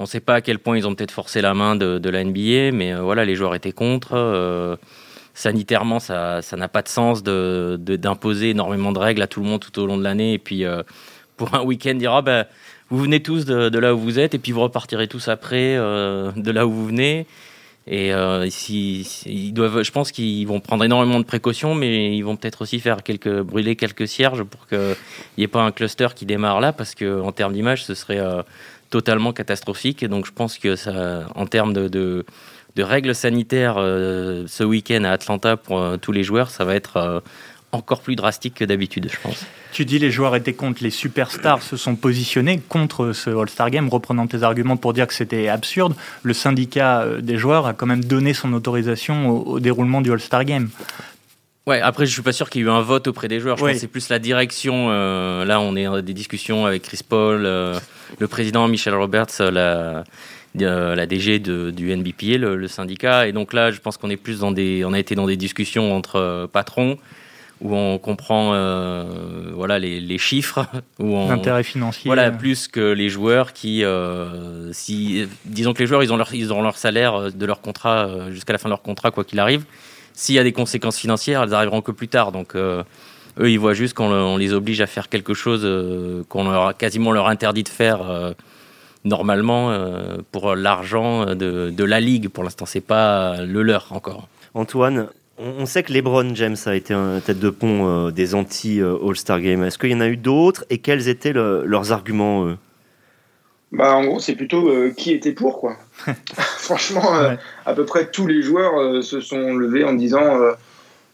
on 0.00 0.04
ne 0.04 0.08
sait 0.08 0.20
pas 0.20 0.36
à 0.36 0.40
quel 0.40 0.58
point 0.58 0.78
ils 0.78 0.86
ont 0.86 0.94
peut-être 0.94 1.10
forcé 1.10 1.42
la 1.42 1.52
main 1.52 1.76
de, 1.76 2.08
la 2.08 2.24
NBA, 2.24 2.72
mais 2.72 2.94
euh, 2.94 3.02
voilà, 3.02 3.26
les 3.26 3.36
joueurs 3.36 3.54
étaient 3.54 3.70
contre. 3.70 4.12
Euh, 4.14 4.76
sanitairement, 5.34 6.00
ça 6.00 6.40
n'a 6.56 6.68
pas 6.68 6.80
de 6.80 6.88
sens 6.88 7.22
d'imposer 7.22 8.46
de, 8.46 8.50
énormément 8.50 8.92
de 8.92 8.98
règles 8.98 9.20
à 9.20 9.26
tout 9.26 9.40
le 9.40 9.46
monde 9.46 9.60
tout 9.60 9.78
au 9.78 9.84
long 9.84 9.98
de 9.98 10.02
l'année. 10.02 10.32
Et 10.32 10.38
puis, 10.38 10.64
euh, 10.64 10.82
pour 11.36 11.54
un 11.54 11.62
week-end, 11.62 11.94
dire 11.94 12.14
ah, 12.14 12.22
ben, 12.22 12.46
vous 12.88 12.98
venez 12.98 13.22
tous 13.22 13.44
de, 13.44 13.78
là 13.78 13.94
où 13.94 13.98
vous 13.98 14.18
êtes, 14.18 14.34
et 14.34 14.38
puis 14.38 14.52
vous 14.52 14.62
repartirez 14.62 15.06
tous 15.06 15.28
après 15.28 15.76
de 15.76 16.50
là 16.50 16.66
où 16.66 16.72
vous 16.72 16.86
venez. 16.86 17.26
Et 17.86 18.10
ils 18.10 19.52
doivent, 19.52 19.82
je 19.82 19.90
pense 19.90 20.12
qu'ils 20.12 20.46
vont 20.46 20.60
prendre 20.60 20.82
énormément 20.82 21.18
de 21.18 21.24
précautions, 21.24 21.74
mais 21.74 22.16
ils 22.16 22.22
vont 22.22 22.36
peut-être 22.36 22.62
aussi 22.62 22.80
faire 22.80 23.02
quelques, 23.02 23.40
brûler 23.42 23.76
quelques 23.76 24.08
cierges 24.08 24.44
pour 24.44 24.66
qu'il 24.66 24.96
n'y 25.36 25.44
ait 25.44 25.48
pas 25.48 25.62
un 25.62 25.72
cluster 25.72 26.08
qui 26.14 26.24
démarre 26.24 26.60
là, 26.60 26.72
parce 26.72 26.94
qu'en 26.94 27.32
termes 27.32 27.52
d'image, 27.52 27.84
ce 27.84 27.94
serait 27.94 28.20
totalement 28.90 29.32
catastrophique. 29.32 30.02
Et 30.02 30.08
donc, 30.08 30.26
je 30.26 30.32
pense 30.32 30.58
que 30.58 30.76
ça, 30.76 31.26
en 31.34 31.46
termes 31.46 31.72
de, 31.72 32.24
règles 32.76 33.14
sanitaires 33.14 33.76
ce 33.76 34.64
week-end 34.64 35.04
à 35.04 35.10
Atlanta 35.10 35.56
pour 35.56 35.98
tous 36.00 36.12
les 36.12 36.22
joueurs, 36.22 36.50
ça 36.50 36.64
va 36.64 36.74
être 36.74 37.22
encore 37.72 38.00
plus 38.00 38.16
drastique 38.16 38.54
que 38.54 38.64
d'habitude, 38.64 39.08
je 39.10 39.18
pense. 39.22 39.46
Tu 39.72 39.84
dis 39.84 39.98
les 39.98 40.10
joueurs 40.10 40.34
étaient 40.34 40.52
contre, 40.52 40.82
les 40.82 40.90
superstars 40.90 41.62
se 41.62 41.76
sont 41.76 41.94
positionnés 41.94 42.60
contre 42.68 43.12
ce 43.12 43.30
All-Star 43.30 43.70
Game, 43.70 43.88
reprenant 43.88 44.26
tes 44.26 44.42
arguments 44.42 44.76
pour 44.76 44.92
dire 44.92 45.06
que 45.06 45.14
c'était 45.14 45.48
absurde. 45.48 45.94
Le 46.22 46.34
syndicat 46.34 47.02
euh, 47.02 47.20
des 47.20 47.36
joueurs 47.36 47.66
a 47.66 47.72
quand 47.72 47.86
même 47.86 48.04
donné 48.04 48.34
son 48.34 48.52
autorisation 48.52 49.30
au, 49.30 49.60
déroulement 49.60 50.00
du 50.00 50.10
All-Star 50.10 50.44
Game. 50.44 50.70
Ouais, 51.66 51.80
après, 51.80 52.06
je 52.06 52.12
suis 52.12 52.22
pas 52.22 52.32
sûr 52.32 52.48
qu'il 52.50 52.62
y 52.62 52.64
ait 52.64 52.66
eu 52.66 52.70
un 52.70 52.80
vote 52.80 53.06
auprès 53.06 53.28
des 53.28 53.38
joueurs. 53.38 53.56
Je 53.56 53.64
pense 53.64 53.72
que 53.72 53.78
c'est 53.78 53.86
plus 53.86 54.08
la 54.08 54.18
direction. 54.18 54.88
Euh, 54.90 55.44
là, 55.44 55.60
on 55.60 55.76
est 55.76 55.84
dans 55.84 56.00
des 56.00 56.14
discussions 56.14 56.66
avec 56.66 56.82
Chris 56.82 57.00
Paul, 57.06 57.44
euh, 57.44 57.78
le 58.18 58.28
président 58.28 58.66
Michel 58.66 58.94
Roberts, 58.94 59.40
la, 59.40 60.04
la 60.54 61.06
DG 61.06 61.38
du 61.38 61.96
NBPA, 61.96 62.38
le, 62.38 62.56
le, 62.56 62.68
syndicat. 62.68 63.28
Et 63.28 63.32
donc 63.32 63.52
là, 63.52 63.70
je 63.70 63.80
pense 63.80 63.98
qu'on 63.98 64.10
est 64.10 64.16
plus 64.16 64.40
dans 64.40 64.52
des, 64.52 64.84
on 64.84 64.92
a 64.92 64.98
été 64.98 65.14
dans 65.14 65.26
des 65.26 65.36
discussions 65.36 65.94
entre 65.94 66.48
patrons 66.52 66.98
où 67.60 67.74
on 67.74 67.98
comprend 67.98 68.52
euh, 68.54 69.04
voilà 69.54 69.78
les, 69.78 70.18
chiffres, 70.18 70.66
où 70.98 71.14
l'intérêt 71.28 71.62
financier, 71.62 72.08
voilà 72.08 72.30
plus 72.30 72.68
que 72.68 72.92
les 72.92 73.08
joueurs 73.08 73.52
qui, 73.52 73.84
euh, 73.84 74.72
si 74.72 75.26
disons 75.44 75.74
que 75.74 75.80
les 75.80 75.86
joueurs 75.86 76.02
ils 76.02 76.12
ont 76.12 76.16
leur 76.16 76.34
ils 76.34 76.52
ont 76.52 76.62
leur 76.62 76.78
salaire 76.78 77.14
euh, 77.14 77.30
de 77.30 77.46
leur 77.46 77.60
contrat 77.60 78.30
jusqu'à 78.30 78.52
la 78.52 78.58
fin 78.58 78.68
de 78.68 78.72
leur 78.72 78.82
contrat 78.82 79.10
quoi 79.10 79.24
qu'il 79.24 79.38
arrive. 79.38 79.64
S'il 80.20 80.34
y 80.34 80.38
a 80.38 80.44
des 80.44 80.52
conséquences 80.52 80.98
financières, 80.98 81.42
elles 81.44 81.54
arriveront 81.54 81.80
que 81.80 81.92
plus 81.92 82.08
tard. 82.08 82.30
Donc 82.30 82.54
eux 82.54 82.84
ils 83.38 83.58
voient 83.58 83.72
juste 83.72 83.94
qu'on 83.94 84.36
les 84.36 84.52
oblige 84.52 84.82
à 84.82 84.86
faire 84.86 85.08
quelque 85.08 85.32
chose 85.32 85.66
qu'on 86.28 86.44
leur 86.44 86.66
a 86.66 86.74
quasiment 86.74 87.10
leur 87.10 87.28
interdit 87.28 87.62
de 87.62 87.70
faire 87.70 88.34
normalement 89.04 89.74
pour 90.30 90.54
l'argent 90.54 91.34
de, 91.34 91.84
la 91.84 92.00
ligue. 92.00 92.28
Pour 92.28 92.44
l'instant 92.44 92.66
c'est 92.66 92.82
pas 92.82 93.42
le 93.46 93.62
leur 93.62 93.86
encore. 93.92 94.28
Antoine, 94.52 95.08
on, 95.38 95.64
sait 95.64 95.82
que 95.82 95.92
LeBron 95.92 96.34
James 96.34 96.56
a 96.66 96.74
été 96.74 96.92
un 96.92 97.20
tête 97.20 97.38
de 97.38 97.48
pont 97.48 97.86
euh, 97.86 98.10
des 98.10 98.34
anti-All-Star 98.34 99.40
Game. 99.40 99.62
Est-ce 99.64 99.78
qu'il 99.78 99.90
y 99.90 99.94
en 99.94 100.00
a 100.00 100.08
eu 100.08 100.18
d'autres? 100.18 100.64
Et 100.68 100.78
quels 100.78 101.08
étaient 101.08 101.32
leurs 101.32 101.92
arguments 101.92 102.56
bah, 103.72 103.94
En 103.94 104.04
gros, 104.04 104.20
c'est 104.20 104.34
plutôt 104.34 104.68
euh, 104.68 104.92
qui 104.96 105.12
était 105.12 105.32
pour, 105.32 105.60
quoi. 105.60 105.76
franchement, 106.38 107.16
euh, 107.16 107.34
à 107.66 107.74
peu 107.74 107.84
près 107.84 108.10
tous 108.10 108.26
les 108.26 108.42
joueurs 108.42 109.02
se 109.02 109.20
sont 109.20 109.54
levés 109.54 109.84
en 109.84 109.94
disant 109.94 110.38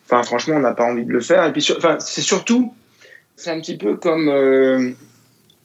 Enfin, 0.06 0.22
franchement, 0.22 0.56
on 0.56 0.60
n'a 0.60 0.75
pas 0.75 0.84
envie 0.84 1.04
de 1.04 1.12
le 1.12 1.20
faire. 1.20 1.44
Et 1.44 1.52
puis, 1.52 1.66
c'est 1.98 2.20
surtout, 2.20 2.72
c'est 3.34 3.50
un 3.50 3.60
petit 3.60 3.76
peu 3.76 3.96
comme 3.96 4.94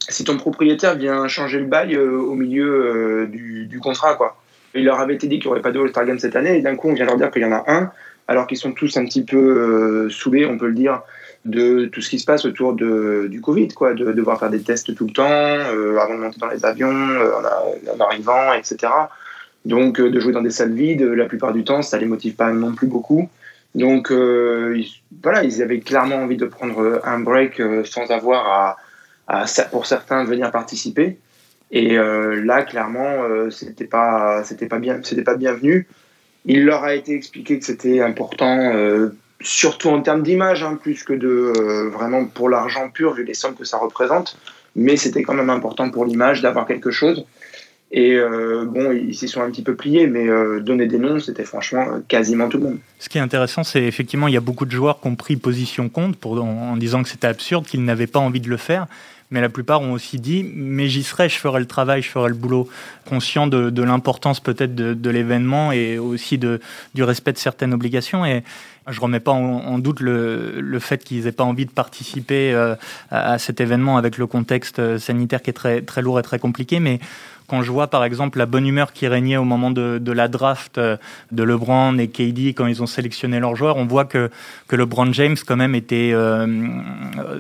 si 0.10 0.24
ton 0.24 0.38
propriétaire 0.38 0.96
vient 0.96 1.28
changer 1.28 1.60
le 1.60 1.68
bail 1.68 1.96
au 1.96 2.34
milieu 2.34 3.28
du, 3.32 3.68
du, 3.68 3.80
contrat, 3.80 4.16
quoi. 4.16 4.38
Il 4.74 4.86
leur 4.86 5.00
avait 5.00 5.14
été 5.14 5.28
dit 5.28 5.38
qu'il 5.38 5.48
n'y 5.48 5.52
aurait 5.52 5.62
pas 5.62 5.72
de 5.72 5.80
All-Star 5.80 6.06
Game 6.06 6.18
cette 6.18 6.36
année, 6.36 6.58
et 6.58 6.62
d'un 6.62 6.76
coup, 6.76 6.90
on 6.90 6.94
vient 6.94 7.06
leur 7.06 7.18
dire 7.18 7.30
qu'il 7.30 7.44
y 7.44 7.46
en 7.46 7.52
a 7.52 7.64
un 7.68 7.92
alors 8.32 8.48
qu'ils 8.48 8.58
sont 8.58 8.72
tous 8.72 8.96
un 8.98 9.06
petit 9.06 9.24
peu 9.24 9.38
euh, 9.38 10.10
saoulés, 10.10 10.46
on 10.46 10.58
peut 10.58 10.68
le 10.68 10.74
dire, 10.74 11.02
de 11.46 11.86
tout 11.86 12.02
ce 12.02 12.10
qui 12.10 12.20
se 12.20 12.26
passe 12.26 12.46
autour 12.46 12.74
de, 12.74 13.28
du 13.30 13.42
Covid, 13.42 13.70
quoi, 13.70 13.94
de, 13.94 14.12
devoir 14.12 14.40
faire 14.40 14.50
des 14.50 14.62
tests 14.62 14.96
tout 14.96 15.06
le 15.06 15.14
temps, 15.14 15.26
euh, 15.28 15.98
avant 15.98 16.16
de 16.16 16.20
monter 16.20 16.40
dans 16.40 16.50
les 16.50 16.66
avions, 16.66 16.90
euh, 16.90 17.32
en, 17.96 18.00
arrivant, 18.00 18.54
etc. 18.54 18.92
Donc, 19.66 20.00
de 20.00 20.20
jouer 20.20 20.34
dans 20.34 20.42
des 20.42 20.52
salles 20.52 20.74
vides, 20.74 21.02
la 21.02 21.26
plupart 21.26 21.54
du 21.54 21.64
temps, 21.64 21.82
ça 21.82 21.98
les 21.98 22.06
motive 22.06 22.36
pas 22.36 22.52
non 22.52 22.74
plus 22.74 22.88
beaucoup. 22.88 23.30
Donc, 23.76 24.12
voilà, 24.12 25.44
ils 25.44 25.62
avaient 25.62 25.80
clairement 25.80 26.16
envie 26.16 26.38
de 26.38 26.46
prendre 26.46 27.00
un 27.04 27.20
break 27.20 27.62
sans 27.86 28.10
avoir 28.10 28.78
à, 29.28 29.46
pour 29.72 29.86
certains, 29.86 30.24
venir 30.24 30.50
participer. 30.52 31.20
Et 31.70 31.96
là, 31.96 32.64
clairement, 32.64 33.50
c'était 33.52 33.86
pas, 33.86 34.42
pas 34.68 34.80
bien, 34.80 35.00
pas 35.24 35.36
bienvenu. 35.36 35.88
Il 36.46 36.66
leur 36.66 36.84
a 36.84 36.96
été 36.96 37.14
expliqué 37.14 37.60
que 37.60 37.66
c'était 37.66 38.02
important, 38.02 38.74
euh, 38.74 39.10
surtout 39.44 39.90
en 39.90 40.02
termes 40.02 40.24
d'image, 40.24 40.64
hein, 40.64 40.78
plus 40.82 41.04
que 41.04 41.14
de 41.14 41.28
euh, 41.28 41.90
vraiment 41.90 42.26
pour 42.26 42.50
l'argent 42.50 42.90
pur, 42.90 43.14
vu 43.14 43.24
les 43.24 43.34
sommes 43.34 43.56
que 43.56 43.66
ça 43.66 43.78
représente. 43.78 44.38
Mais 44.76 44.96
c'était 44.96 45.24
quand 45.24 45.34
même 45.34 45.50
important 45.50 45.90
pour 45.90 46.06
l'image 46.06 46.42
d'avoir 46.42 46.66
quelque 46.66 46.92
chose. 46.92 47.26
Et 47.94 48.16
euh, 48.16 48.64
bon, 48.66 48.94
ils 48.94 49.14
s'y 49.14 49.28
sont 49.28 49.42
un 49.42 49.52
petit 49.52 49.64
peu 49.64 49.76
pliés, 49.76 50.08
mais 50.08 50.26
donner 50.62 50.86
des 50.88 50.98
noms, 50.98 51.20
c'était 51.20 51.44
franchement 51.44 51.86
quasiment 52.08 52.48
tout 52.48 52.58
le 52.58 52.64
monde. 52.64 52.78
Ce 53.00 53.10
qui 53.10 53.18
est 53.18 53.22
intéressant, 53.22 53.66
c'est 53.66 53.84
effectivement, 53.84 54.30
il 54.30 54.34
y 54.34 54.38
a 54.38 54.42
beaucoup 54.42 54.66
de 54.66 54.72
joueurs 54.72 55.02
qui 55.02 55.08
ont 55.08 55.16
pris 55.16 55.36
position 55.36 55.90
contre 55.90 56.18
pour, 56.18 56.42
en 56.42 56.78
disant 56.78 57.04
que 57.04 57.10
c'était 57.10 57.28
absurde, 57.28 57.66
qu'ils 57.66 57.84
n'avaient 57.84 58.08
pas 58.08 58.20
envie 58.20 58.40
de 58.40 58.50
le 58.50 58.56
faire 58.56 58.88
mais 59.32 59.42
la 59.42 59.50
plupart 59.50 59.82
ont 59.82 59.94
aussi 59.94 60.20
dit 60.20 60.46
mais 60.54 60.88
j'y 60.88 61.04
serai, 61.04 61.30
je 61.30 61.38
ferai 61.38 61.60
le 61.60 61.66
travail, 61.66 62.02
je 62.02 62.10
ferai 62.10 62.30
le 62.30 62.36
boulot, 62.36 62.70
conscient 63.06 63.48
de, 63.48 63.82
l'importance 63.82 64.40
peut-être 64.40 64.76
de, 64.76 65.10
l'événement 65.10 65.72
et 65.72 65.98
aussi 65.98 66.38
de, 66.38 66.60
du 66.94 67.04
respect 67.04 67.34
de 67.34 67.38
certaines 67.38 67.74
obligations. 67.74 68.26
Et 68.26 68.44
je 68.88 69.00
remets 69.00 69.20
pas 69.20 69.32
en, 69.32 69.80
doute 69.80 70.00
le, 70.00 70.60
le 70.60 70.80
fait 70.80 71.04
qu'ils 71.04 71.28
aient 71.28 71.32
pas 71.32 71.44
envie 71.44 71.66
de 71.66 71.72
participer 71.72 72.52
euh, 72.54 72.76
à, 73.10 73.40
cet 73.40 73.62
événement 73.62 73.98
avec 73.98 74.18
le 74.18 74.28
contexte 74.28 74.98
sanitaire 74.98 75.42
qui 75.42 75.50
est 75.50 75.54
très, 75.54 75.82
très 75.82 76.02
lourd 76.02 76.20
et 76.20 76.24
très 76.24 76.40
compliqué, 76.40 76.80
mais 76.80 77.00
quand 77.52 77.64
je 77.64 77.72
vois 77.72 77.88
par 77.88 78.06
exemple 78.06 78.38
la 78.38 78.46
bonne 78.46 78.66
humeur 78.66 78.94
qui 78.94 79.10
régnait 79.10 79.36
au 79.36 79.44
moment 79.44 79.72
de, 79.72 80.12
la 80.14 80.30
draft 80.30 80.78
euh, 80.78 80.96
de 81.34 81.44
LeBron 81.44 81.98
et 81.98 82.08
KD 82.08 82.54
quand 82.56 82.66
ils 82.66 82.82
ont 82.82 82.88
sélectionné 82.88 83.42
leurs 83.42 83.58
joueurs, 83.58 83.76
on 83.76 83.86
voit 83.86 84.06
que, 84.06 84.30
LeBron 84.72 85.12
James 85.12 85.36
quand 85.46 85.58
même 85.58 85.76
était 85.76 86.12
euh, 86.14 86.48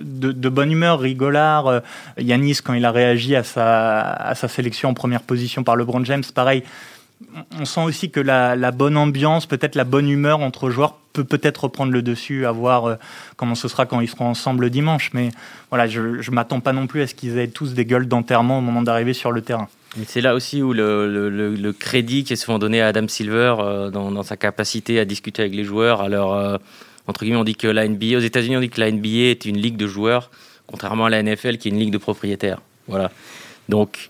de, 0.02 0.50
bonne 0.50 0.70
humeur, 0.70 1.00
rigolard. 1.00 1.68
Euh, 1.68 1.80
Yanis 2.18 2.58
quand 2.62 2.74
il 2.74 2.84
a 2.84 2.92
réagi 2.92 3.38
à 3.38 3.44
sa, 3.44 4.02
à 4.02 4.36
sa 4.36 4.50
sélection 4.50 4.90
en 4.90 4.94
première 4.94 5.22
position 5.22 5.64
par 5.64 5.78
LeBron 5.78 6.04
James, 6.04 6.26
pareil. 6.36 6.64
On 7.58 7.64
sent 7.64 7.84
aussi 7.84 8.12
que 8.12 8.20
la, 8.20 8.72
bonne 8.72 8.98
ambiance, 8.98 9.46
peut-être 9.46 9.76
la 9.76 9.86
bonne 9.86 10.10
humeur 10.10 10.42
entre 10.42 10.72
joueurs 10.72 10.98
peut 11.14 11.24
peut-être 11.24 11.66
reprendre 11.66 11.94
le 11.94 12.02
dessus, 12.02 12.46
à 12.46 12.52
voir 12.52 12.98
comment 13.38 13.56
ce 13.56 13.70
sera 13.70 13.86
quand 13.86 14.02
ils 14.02 14.10
seront 14.10 14.28
ensemble 14.28 14.70
dimanche. 14.72 15.12
Mais 15.14 15.30
voilà, 15.70 15.88
je 15.88 16.02
ne 16.02 16.36
m'attends 16.36 16.60
pas 16.60 16.74
non 16.74 16.88
plus 16.88 17.02
à 17.02 17.08
ce 17.08 17.16
qu'ils 17.16 17.38
aient 17.38 17.48
tous 17.48 17.74
des 17.74 17.86
gueules 17.86 18.10
d'enterrement 18.10 18.58
au 18.58 18.62
moment 18.62 18.82
d'arriver 18.82 19.14
sur 19.14 19.32
le 19.32 19.42
terrain. 19.42 19.70
C'est 20.06 20.22
là 20.22 20.36
aussi 20.36 20.62
où 20.62 20.72
le, 20.72 21.72
crédit 21.78 22.24
qui 22.24 22.34
est 22.34 22.38
souvent 22.38 22.60
donné 22.60 22.82
à 22.82 22.88
Adam 22.88 23.08
Silver 23.08 23.56
euh, 23.60 23.90
dans, 23.90 24.24
sa 24.24 24.38
capacité 24.38 25.00
à 25.00 25.06
discuter 25.06 25.42
avec 25.42 25.54
les 25.54 25.66
joueurs. 25.66 26.02
Alors, 26.02 26.34
euh, 26.34 26.58
entre 27.08 27.24
guillemets, 27.24 27.40
on 27.40 27.44
dit 27.44 27.56
que 27.56 27.68
la 27.68 27.88
NBA, 27.88 28.18
aux 28.18 28.22
États-Unis, 28.22 28.58
on 28.58 28.62
dit 28.62 28.70
que 28.70 28.80
la 28.80 28.90
NBA 28.90 29.30
est 29.32 29.46
une 29.46 29.58
ligue 29.58 29.76
de 29.76 29.88
joueurs, 29.88 30.32
contrairement 30.66 31.06
à 31.06 31.10
la 31.10 31.22
NFL 31.22 31.58
qui 31.58 31.68
est 31.68 31.72
une 31.72 31.80
ligue 31.80 31.92
de 31.92 31.98
propriétaires. 31.98 32.62
Voilà. 32.88 33.12
Donc, 33.68 34.10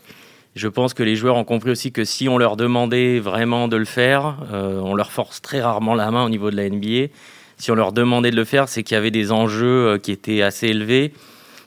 je 0.55 0.67
pense 0.67 0.93
que 0.93 1.01
les 1.01 1.15
joueurs 1.15 1.35
ont 1.35 1.43
compris 1.43 1.71
aussi 1.71 1.91
que 1.91 2.05
si 2.05 2.29
on 2.29 2.37
leur 2.37 2.57
demandait 2.57 3.19
vraiment 3.19 3.67
de 3.67 3.77
le 3.77 3.85
faire, 3.85 4.37
euh, 4.53 4.79
on 4.81 4.93
leur 4.93 5.11
force 5.11 5.41
très 5.41 5.61
rarement 5.61 5.95
la 5.95 6.11
main 6.11 6.23
au 6.23 6.29
niveau 6.29 6.51
de 6.51 6.57
la 6.57 6.69
NBA. 6.69 7.11
Si 7.57 7.71
on 7.71 7.75
leur 7.75 7.91
demandait 7.91 8.31
de 8.31 8.35
le 8.35 8.45
faire, 8.45 8.69
c'est 8.69 8.83
qu'il 8.83 8.93
y 8.95 8.97
avait 8.97 9.11
des 9.11 9.31
enjeux 9.31 9.97
qui 9.97 10.11
étaient 10.11 10.43
assez 10.43 10.67
élevés. 10.67 11.13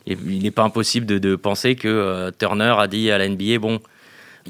Et 0.07 0.17
il 0.27 0.43
n'est 0.43 0.51
pas 0.51 0.65
impossible 0.65 1.07
de, 1.07 1.19
de 1.19 1.35
penser 1.35 1.77
que 1.77 2.31
Turner 2.39 2.75
a 2.79 2.87
dit 2.89 3.11
à 3.11 3.19
la 3.19 3.29
NBA, 3.29 3.59
bon, 3.59 3.81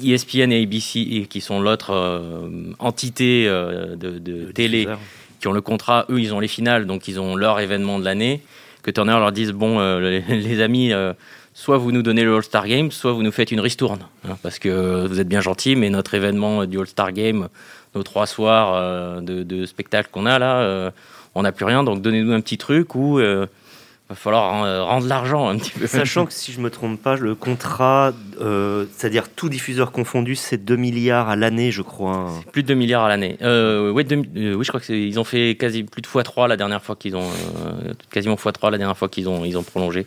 ESPN 0.02 0.52
et 0.52 0.62
ABC, 0.62 1.26
qui 1.28 1.40
sont 1.40 1.60
l'autre 1.60 1.90
euh, 1.92 2.72
entité 2.78 3.46
euh, 3.46 3.96
de, 3.96 4.50
télé, 4.52 4.88
qui 5.40 5.48
ont 5.48 5.52
le 5.52 5.60
contrat, 5.60 6.06
eux, 6.10 6.20
ils 6.20 6.34
ont 6.34 6.40
les 6.40 6.48
finales, 6.48 6.86
donc 6.86 7.08
ils 7.08 7.20
ont 7.20 7.36
leur 7.36 7.60
événement 7.60 7.98
de 7.98 8.04
l'année. 8.04 8.42
Que 8.82 8.90
Turner 8.90 9.12
leur 9.12 9.32
dise 9.32 9.52
bon, 9.52 9.78
euh, 9.78 10.20
les, 10.28 10.60
amis, 10.60 10.92
soit 11.54 11.78
vous 11.78 11.92
nous 11.92 12.02
donnez 12.02 12.24
le 12.24 12.34
All-Star 12.34 12.66
Game, 12.66 12.90
soit 12.90 13.12
vous 13.12 13.22
nous 13.22 13.32
faites 13.32 13.52
une 13.52 13.60
ristourne. 13.60 14.00
Hein, 14.28 14.36
parce 14.42 14.58
que 14.58 15.06
vous 15.06 15.20
êtes 15.20 15.28
bien 15.28 15.40
gentils, 15.40 15.76
mais 15.76 15.90
notre 15.90 16.14
événement 16.14 16.66
du 16.66 16.78
All-Star 16.78 17.12
Game, 17.12 17.48
nos 17.94 18.02
trois 18.02 18.26
soirs 18.26 19.22
de, 19.22 19.42
de, 19.42 19.66
spectacle 19.66 20.08
qu'on 20.10 20.26
a 20.26 20.38
là, 20.38 20.92
on 21.36 21.42
n'a 21.42 21.52
plus 21.52 21.64
rien, 21.64 21.84
donc 21.84 22.02
donnez-nous 22.02 22.32
un 22.32 22.40
petit 22.40 22.58
truc 22.58 22.94
où 22.94 23.20
va 24.14 24.21
falloir 24.21 24.64
euh, 24.64 24.83
rendre 24.83 25.06
l'argent 25.06 25.49
un 25.49 25.59
petit 25.59 25.73
peu. 25.73 25.87
Sachant 25.87 26.26
que 26.26 26.33
si 26.33 26.52
je 26.52 26.61
me 26.61 26.71
trompe 26.71 27.00
pas, 27.00 27.16
le 27.16 27.35
contrat, 27.35 28.12
euh, 28.40 28.87
c'est-à-dire 28.97 29.28
tout 29.28 29.49
diffuseur 29.49 29.92
confondu, 29.92 30.35
c'est 30.37 30.64
2 30.64 30.76
milliards 30.76 31.28
à 31.28 31.37
l'année, 31.37 31.71
je 31.71 31.83
crois. 31.83 32.30
Plus 32.52 32.62
de 32.62 32.68
2 32.68 32.75
milliards 32.75 33.04
à 33.04 33.09
l'année. 33.09 33.37
Euh, 33.42 33.90
oui, 33.90 34.04
je 34.09 34.68
crois 34.68 34.80
qu'ils 34.80 35.18
ont 35.18 35.25
fait 35.25 35.56
quasi 35.56 35.85
plus 35.85 36.02
de 36.02 36.06
x3 36.06 36.49
la 36.49 36.56
dernière 36.56 36.83
fois 36.83 36.97
qu'ils 36.97 37.16
ont, 37.16 37.28
quasiment 38.11 38.37
x3 38.37 38.71
la 38.71 38.78
dernière 38.78 38.97
fois 38.97 39.09
qu'ils 39.09 39.28
ont, 39.28 39.44
ils 39.44 39.59
ont 39.59 39.62
prolongé. 39.62 40.06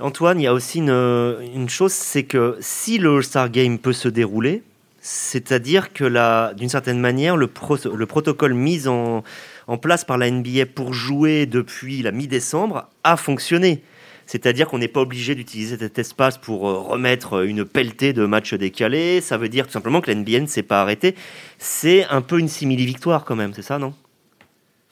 Antoine, 0.00 0.38
il 0.40 0.44
y 0.44 0.46
a 0.46 0.52
aussi 0.52 0.78
une, 0.78 1.36
une 1.54 1.68
chose, 1.68 1.92
c'est 1.92 2.22
que 2.22 2.56
si 2.60 2.98
le 2.98 3.16
All-Star 3.16 3.50
Game 3.50 3.78
peut 3.78 3.92
se 3.92 4.08
dérouler, 4.08 4.62
c'est-à-dire 5.00 5.92
que 5.92 6.52
d'une 6.54 6.68
certaine 6.68 7.00
manière, 7.00 7.36
le, 7.36 7.48
le 7.94 8.06
protocole 8.06 8.54
mis 8.54 8.86
en 8.86 9.24
en 9.68 9.76
place 9.76 10.04
par 10.04 10.18
la 10.18 10.30
NBA 10.30 10.66
pour 10.74 10.94
jouer 10.94 11.46
depuis 11.46 12.02
la 12.02 12.10
mi-décembre 12.10 12.88
a 13.04 13.16
fonctionné. 13.16 13.82
C'est-à-dire 14.26 14.66
qu'on 14.66 14.78
n'est 14.78 14.88
pas 14.88 15.00
obligé 15.00 15.34
d'utiliser 15.34 15.78
cet 15.78 15.98
espace 15.98 16.36
pour 16.36 16.68
euh, 16.68 16.78
remettre 16.78 17.44
une 17.44 17.64
pelletée 17.64 18.12
de 18.12 18.26
matchs 18.26 18.54
décalés. 18.54 19.20
Ça 19.20 19.36
veut 19.36 19.48
dire 19.48 19.66
tout 19.66 19.72
simplement 19.72 20.00
que 20.00 20.10
la 20.10 20.16
NBA 20.16 20.40
ne 20.40 20.46
s'est 20.46 20.62
pas 20.62 20.82
arrêtée. 20.82 21.14
C'est 21.58 22.04
un 22.06 22.20
peu 22.20 22.38
une 22.38 22.48
simili-victoire 22.48 23.24
quand 23.24 23.36
même, 23.36 23.54
c'est 23.54 23.62
ça, 23.62 23.78
non? 23.78 23.94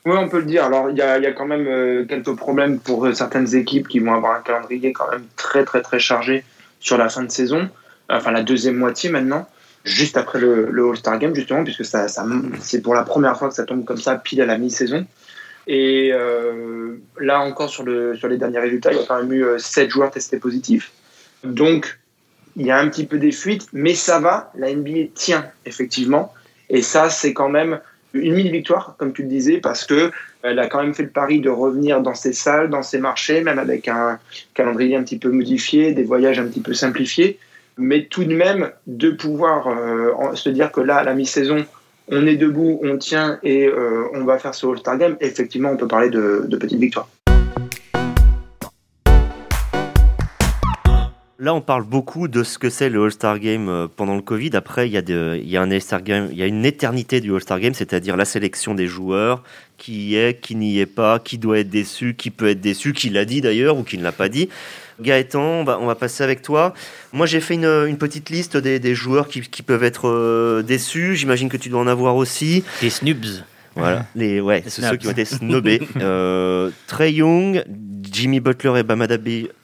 Oui, 0.07 0.15
on 0.17 0.29
peut 0.29 0.39
le 0.39 0.47
dire. 0.47 0.65
Alors, 0.65 0.89
il 0.91 0.97
y, 0.97 1.03
a 1.03 1.33
quand 1.33 1.47
même 1.47 1.67
euh, 1.67 2.05
quelques 2.07 2.35
problèmes 2.37 2.79
pour 2.79 3.05
euh, 3.07 3.13
certaines 3.13 3.55
équipes 3.57 3.89
qui 3.89 3.99
vont 3.99 4.15
avoir 4.15 4.37
un 4.37 4.41
calendrier 4.41 4.93
quand 4.93 5.11
même 5.11 5.25
très, 5.37 5.65
très, 5.65 5.83
très 5.83 5.99
chargé 5.99 6.45
sur 6.81 6.97
la 6.97 7.09
fin 7.09 7.23
de 7.23 7.31
saison. 7.31 7.69
Enfin, 8.09 8.31
la 8.31 8.43
deuxième 8.43 8.77
moitié 8.77 9.11
maintenant. 9.11 9.49
Juste 9.87 10.17
après 10.17 10.41
le, 10.41 10.69
All-Star 10.91 11.19
Game, 11.19 11.35
justement, 11.35 11.65
puisque 11.65 11.85
ça, 11.85 12.07
c'est 12.61 12.83
pour 12.83 12.95
la 12.95 13.05
première 13.05 13.39
fois 13.39 13.49
que 13.49 13.55
ça 13.55 13.65
tombe 13.65 13.85
comme 13.85 13.97
ça, 13.97 14.17
pile 14.17 14.43
à 14.43 14.47
la 14.47 14.59
mi-saison. 14.59 15.07
Et 15.69 16.11
euh, 16.13 16.97
là 17.19 17.41
encore, 17.41 17.71
sur, 17.71 17.85
le, 17.85 18.13
les 18.29 18.37
derniers 18.37 18.59
résultats, 18.59 18.93
il 18.93 18.99
y 18.99 19.01
a 19.01 19.07
quand 19.07 19.23
même 19.23 19.33
eu 19.33 19.45
7 19.59 19.91
joueurs 19.91 20.11
testés 20.11 20.39
positifs. 20.39 20.93
Donc, 21.45 21.99
il 22.57 22.67
y 22.67 22.71
a 22.71 22.79
un 22.79 22.89
petit 22.89 23.07
peu 23.07 23.19
des 23.19 23.33
fuites, 23.33 23.69
mais 23.73 23.95
ça 23.95 24.19
va. 24.19 24.53
La 24.57 24.73
NBA 24.75 25.09
tient, 25.15 25.47
effectivement. 25.65 26.33
Et 26.69 26.83
ça, 26.83 27.11
c'est 27.11 27.33
quand 27.33 27.49
même 27.49 27.81
une 28.13 28.35
mini-victoire, 28.35 28.97
comme 28.99 29.13
tu 29.13 29.23
le 29.23 29.29
disais, 29.29 29.59
parce 29.59 29.85
que 29.85 30.11
elle 30.43 30.59
a 30.59 30.69
quand 30.69 30.83
même 30.83 30.95
fait 30.95 31.03
le 31.03 31.11
pari 31.11 31.41
de 31.41 31.51
revenir 31.51 32.01
dans 32.01 32.15
ses 32.15 32.33
salles, 32.33 32.71
dans 32.71 32.83
ses 32.83 32.99
marchés, 32.99 33.43
même 33.43 33.59
avec 33.59 33.89
un 33.89 34.19
calendrier 34.55 34.97
un 34.97 35.03
petit 35.03 35.19
peu 35.19 35.31
modifié, 35.31 35.93
des 35.93 36.05
voyages 36.05 36.39
un 36.39 36.47
petit 36.47 36.61
peu 36.61 36.73
simplifiés, 36.73 37.39
mais 37.79 38.07
tout 38.07 38.25
de 38.25 38.35
même 38.35 38.71
de 38.87 39.11
pouvoir 39.11 39.69
euh, 39.69 40.35
se 40.35 40.49
dire 40.49 40.73
que 40.73 40.81
là, 40.81 40.97
à 40.97 41.05
la 41.05 41.15
mi-saison, 41.15 41.67
on 42.09 42.27
est 42.27 42.37
debout, 42.37 42.81
on 42.83 42.97
tient 42.97 43.39
et 43.43 43.67
euh, 43.67 44.05
on 44.15 44.25
va 44.25 44.39
faire 44.39 44.55
ce 44.55 44.67
All-Star 44.67 44.97
Game, 44.97 45.17
effectivement, 45.21 45.71
on 45.71 45.77
peut 45.77 45.89
parler 45.89 46.09
de, 46.09 46.47
de 46.49 46.57
petite 46.57 46.79
victoire. 46.79 47.09
Là, 51.39 51.53
on 51.53 51.61
parle 51.61 51.85
beaucoup 51.85 52.29
de 52.29 52.43
ce 52.43 52.59
que 52.59 52.71
c'est 52.71 52.89
le 52.89 53.05
All-Star 53.05 53.39
Game 53.39 53.69
euh, 53.69 53.87
pendant 53.95 54.17
le 54.17 54.23
Covid. 54.23 54.53
Après, 54.55 54.89
il 54.89 54.93
y 54.93 54.97
a, 54.97 55.37
il 55.37 55.47
y 55.47 56.43
a 56.43 56.47
une 56.47 56.65
éternité 56.65 57.21
du 57.21 57.35
All-Star 57.35 57.61
Game, 57.61 57.75
c'est-à-dire 57.75 58.17
la 58.17 58.25
sélection 58.25 58.75
des 58.75 58.87
joueurs, 58.87 59.43
qui 59.77 60.13
y 60.13 60.17
est, 60.17 60.41
qui 60.41 60.57
n'y 60.57 60.79
est 60.79 60.87
pas, 60.87 61.19
qui 61.19 61.37
doit 61.37 61.59
être 61.59 61.69
déçu, 61.69 62.15
qui 62.15 62.31
peut 62.31 62.49
être 62.49 62.63
déçu, 62.63 62.95
qui 62.95 63.11
l'a 63.11 63.27
dit 63.27 63.43
d'ailleurs 63.43 63.77
ou 63.77 63.83
qui 63.83 63.99
ne 63.99 64.03
l'a 64.03 64.13
pas 64.13 64.31
dit. 64.31 64.49
Gaëtan, 65.01 65.41
on 65.41 65.65
va, 65.65 65.79
on 65.79 65.87
va 65.87 65.95
passer 65.95 66.25
avec 66.25 66.43
toi. 66.43 66.75
Moi, 67.13 67.27
j'ai 67.27 67.41
fait 67.41 67.55
une, 67.55 67.87
une, 67.87 67.99
petite 67.99 68.31
liste 68.31 68.57
des, 68.57 68.79
des 68.79 68.95
joueurs 68.95 69.29
qui, 69.29 69.43
qui, 69.43 69.63
peuvent 69.63 69.85
être 69.85 70.09
euh, 70.09 70.63
déçus. 70.63 71.17
J'imagine 71.17 71.49
que 71.49 71.57
tu 71.57 71.69
dois 71.69 71.81
en 71.81 71.87
avoir 71.87 72.17
aussi. 72.17 72.65
Des 72.81 72.91
snubs. 72.91 73.45
Voilà, 73.75 74.07
les, 74.15 74.41
ouais, 74.41 74.63
c'est 74.67 74.83
ceux 74.83 74.97
qui 74.97 75.07
ont 75.07 75.13
été 75.13 75.25
snobés. 75.25 75.83
euh, 76.01 76.71
Trey 76.87 77.13
Young, 77.13 77.63
Jimmy 78.11 78.41
Butler 78.41 78.81
et 78.81 78.83
Bam 78.83 79.07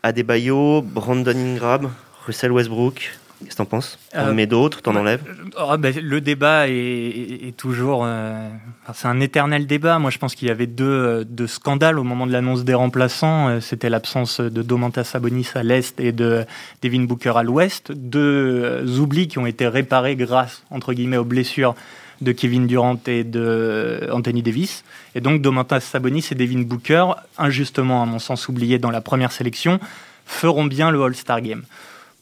Adebayo, 0.02 0.82
Brandon 0.82 1.30
Ingram, 1.36 1.90
Russell 2.26 2.52
Westbrook. 2.52 3.10
Qu'est-ce 3.44 3.56
que 3.56 3.56
t'en 3.56 3.64
penses? 3.64 3.98
T'en 4.12 4.28
euh, 4.28 4.32
mets 4.32 4.46
d'autres 4.46 4.82
T'en 4.82 4.96
enlèves? 4.96 5.22
Oh, 5.58 5.76
ben, 5.78 5.94
Le 6.00 6.20
débat 6.20 6.68
est, 6.68 7.56
toujours. 7.56 8.02
Euh, 8.04 8.48
c'est 8.94 9.08
un 9.08 9.20
éternel 9.20 9.66
débat. 9.66 9.98
Moi, 9.98 10.10
je 10.10 10.18
pense 10.18 10.34
qu'il 10.34 10.48
y 10.48 10.50
avait 10.50 10.66
deux, 10.66 11.24
deux, 11.24 11.46
scandales 11.46 11.98
au 11.98 12.04
moment 12.04 12.26
de 12.26 12.32
l'annonce 12.32 12.64
des 12.64 12.74
remplaçants. 12.74 13.48
Euh, 13.48 13.60
c'était 13.60 13.90
l'absence 13.90 14.40
de 14.40 14.62
Domantas 14.62 15.04
Sabonis 15.04 15.48
à 15.54 15.62
l'est 15.62 15.98
et 16.00 16.12
de 16.12 16.44
Devin 16.82 17.02
Booker 17.02 17.32
à 17.36 17.42
l'ouest. 17.42 17.92
Deux 17.92 18.98
oublis 18.98 19.28
qui 19.28 19.38
ont 19.38 19.46
été 19.46 19.66
réparés 19.66 20.16
grâce, 20.16 20.62
entre 20.70 20.92
guillemets, 20.92 21.16
aux 21.18 21.24
blessures 21.24 21.74
de 22.22 22.32
Kevin 22.32 22.66
Durant 22.66 22.98
et 23.06 23.24
de 23.24 24.08
Anthony 24.12 24.42
Davis. 24.42 24.84
Et 25.14 25.20
donc 25.20 25.42
Domantas 25.42 25.80
Sabonis 25.80 26.28
et 26.30 26.34
Devin 26.34 26.62
Booker, 26.62 27.06
injustement 27.36 28.02
à 28.02 28.06
mon 28.06 28.18
sens 28.18 28.48
oubliés 28.48 28.78
dans 28.78 28.90
la 28.90 29.00
première 29.00 29.32
sélection, 29.32 29.80
feront 30.24 30.64
bien 30.64 30.90
le 30.90 31.02
All-Star 31.02 31.40
Game. 31.40 31.64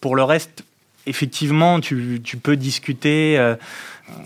Pour 0.00 0.16
le 0.16 0.22
reste, 0.22 0.64
effectivement, 1.10 1.80
tu, 1.80 2.22
peux 2.42 2.56
discuter. 2.56 3.36
Euh, 3.38 3.56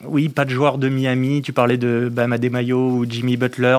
oui, 0.05 0.29
pas 0.29 0.45
de 0.45 0.51
joueurs 0.51 0.79
de 0.79 0.89
Miami. 0.89 1.43
Tu 1.43 1.53
parlais 1.53 1.77
de 1.77 2.09
Bam 2.11 2.33
Adebayo 2.33 2.79
ou 2.79 3.07
Jimmy 3.09 3.37
Butler. 3.37 3.79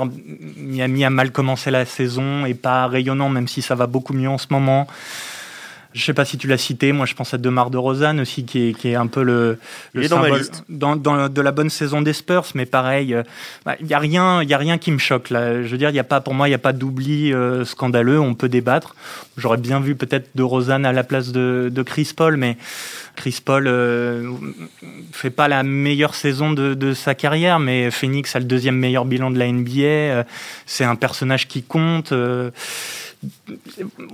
Miami 0.58 1.06
a 1.06 1.10
mal 1.10 1.32
commencé 1.32 1.72
la 1.72 1.86
saison 1.86 2.46
et 2.46 2.54
pas 2.54 2.88
rayonnant, 2.88 3.30
même 3.30 3.48
si 3.48 3.62
ça 3.62 3.76
va 3.76 3.88
beaucoup 3.88 4.14
mieux 4.14 4.30
en 4.30 4.38
ce 4.38 4.48
moment. 4.50 4.88
Je 5.96 6.04
sais 6.04 6.14
pas 6.14 6.26
si 6.26 6.38
tu 6.38 6.48
l'as 6.48 6.58
cité, 6.58 6.92
moi 6.92 7.06
je 7.06 7.16
pense 7.16 7.34
à 7.34 7.38
Demar 7.38 7.70
de 7.70 7.78
Rosanne 7.78 8.20
aussi, 8.20 8.44
qui 8.44 8.68
est, 8.68 8.74
qui 8.74 8.90
est 8.90 8.96
un 8.96 9.08
peu 9.08 9.24
le, 9.24 9.58
le 9.94 10.08
symbole 10.08 10.42
dans, 10.68 10.98
dans, 10.98 11.30
de 11.30 11.42
la 11.42 11.52
bonne 11.52 11.70
saison 11.70 12.02
des 12.02 12.12
Spurs, 12.12 12.48
mais 12.54 12.66
pareil, 12.66 13.08
il 13.08 13.16
euh, 13.16 13.24
bah, 13.66 13.78
y 13.82 13.94
a 13.94 14.00
rien, 14.00 14.44
il 14.44 14.50
y 14.50 14.54
a 14.54 14.58
rien 14.58 14.78
qui 14.78 14.92
me 14.92 14.98
choque 14.98 15.30
là. 15.30 15.64
Je 15.64 15.68
veux 15.70 15.78
dire, 15.78 15.92
il 15.92 15.96
y 15.96 16.00
a 16.00 16.04
pas 16.04 16.20
pour 16.20 16.34
moi, 16.34 16.50
il 16.50 16.52
y 16.52 16.56
a 16.56 16.60
pas 16.60 16.74
d'oubli 16.74 17.34
euh, 17.34 17.64
scandaleux. 17.64 18.20
On 18.20 18.36
peut 18.36 18.50
débattre. 18.50 18.94
J'aurais 19.38 19.58
bien 19.58 19.80
vu 19.80 19.96
peut-être 19.96 20.30
de 20.36 20.44
Rosanne 20.44 20.86
à 20.86 20.92
la 20.92 21.06
place 21.06 21.32
de, 21.32 21.70
de 21.72 21.82
Chris 21.82 22.12
Paul, 22.16 22.36
mais 22.36 22.58
Chris 23.16 23.40
Paul 23.44 23.68
euh, 23.68 24.32
fait 25.14 25.30
pas 25.30 25.48
la 25.48 25.64
meilleure 25.64 26.16
saison 26.16 26.52
de, 26.52 26.74
de, 26.74 26.94
sa 26.94 27.16
carrière, 27.16 27.60
mais 27.60 27.90
Phoenix 27.90 28.36
a 28.36 28.40
le 28.40 28.46
deuxième 28.46 28.76
meilleur 28.76 29.06
bilan 29.06 29.32
de 29.32 29.40
la 29.40 29.50
NBA. 29.50 29.82
Euh, 29.82 30.24
c'est 30.66 30.84
un 30.84 30.96
personnage 30.96 31.48
qui 31.48 31.64
compte 31.64 32.14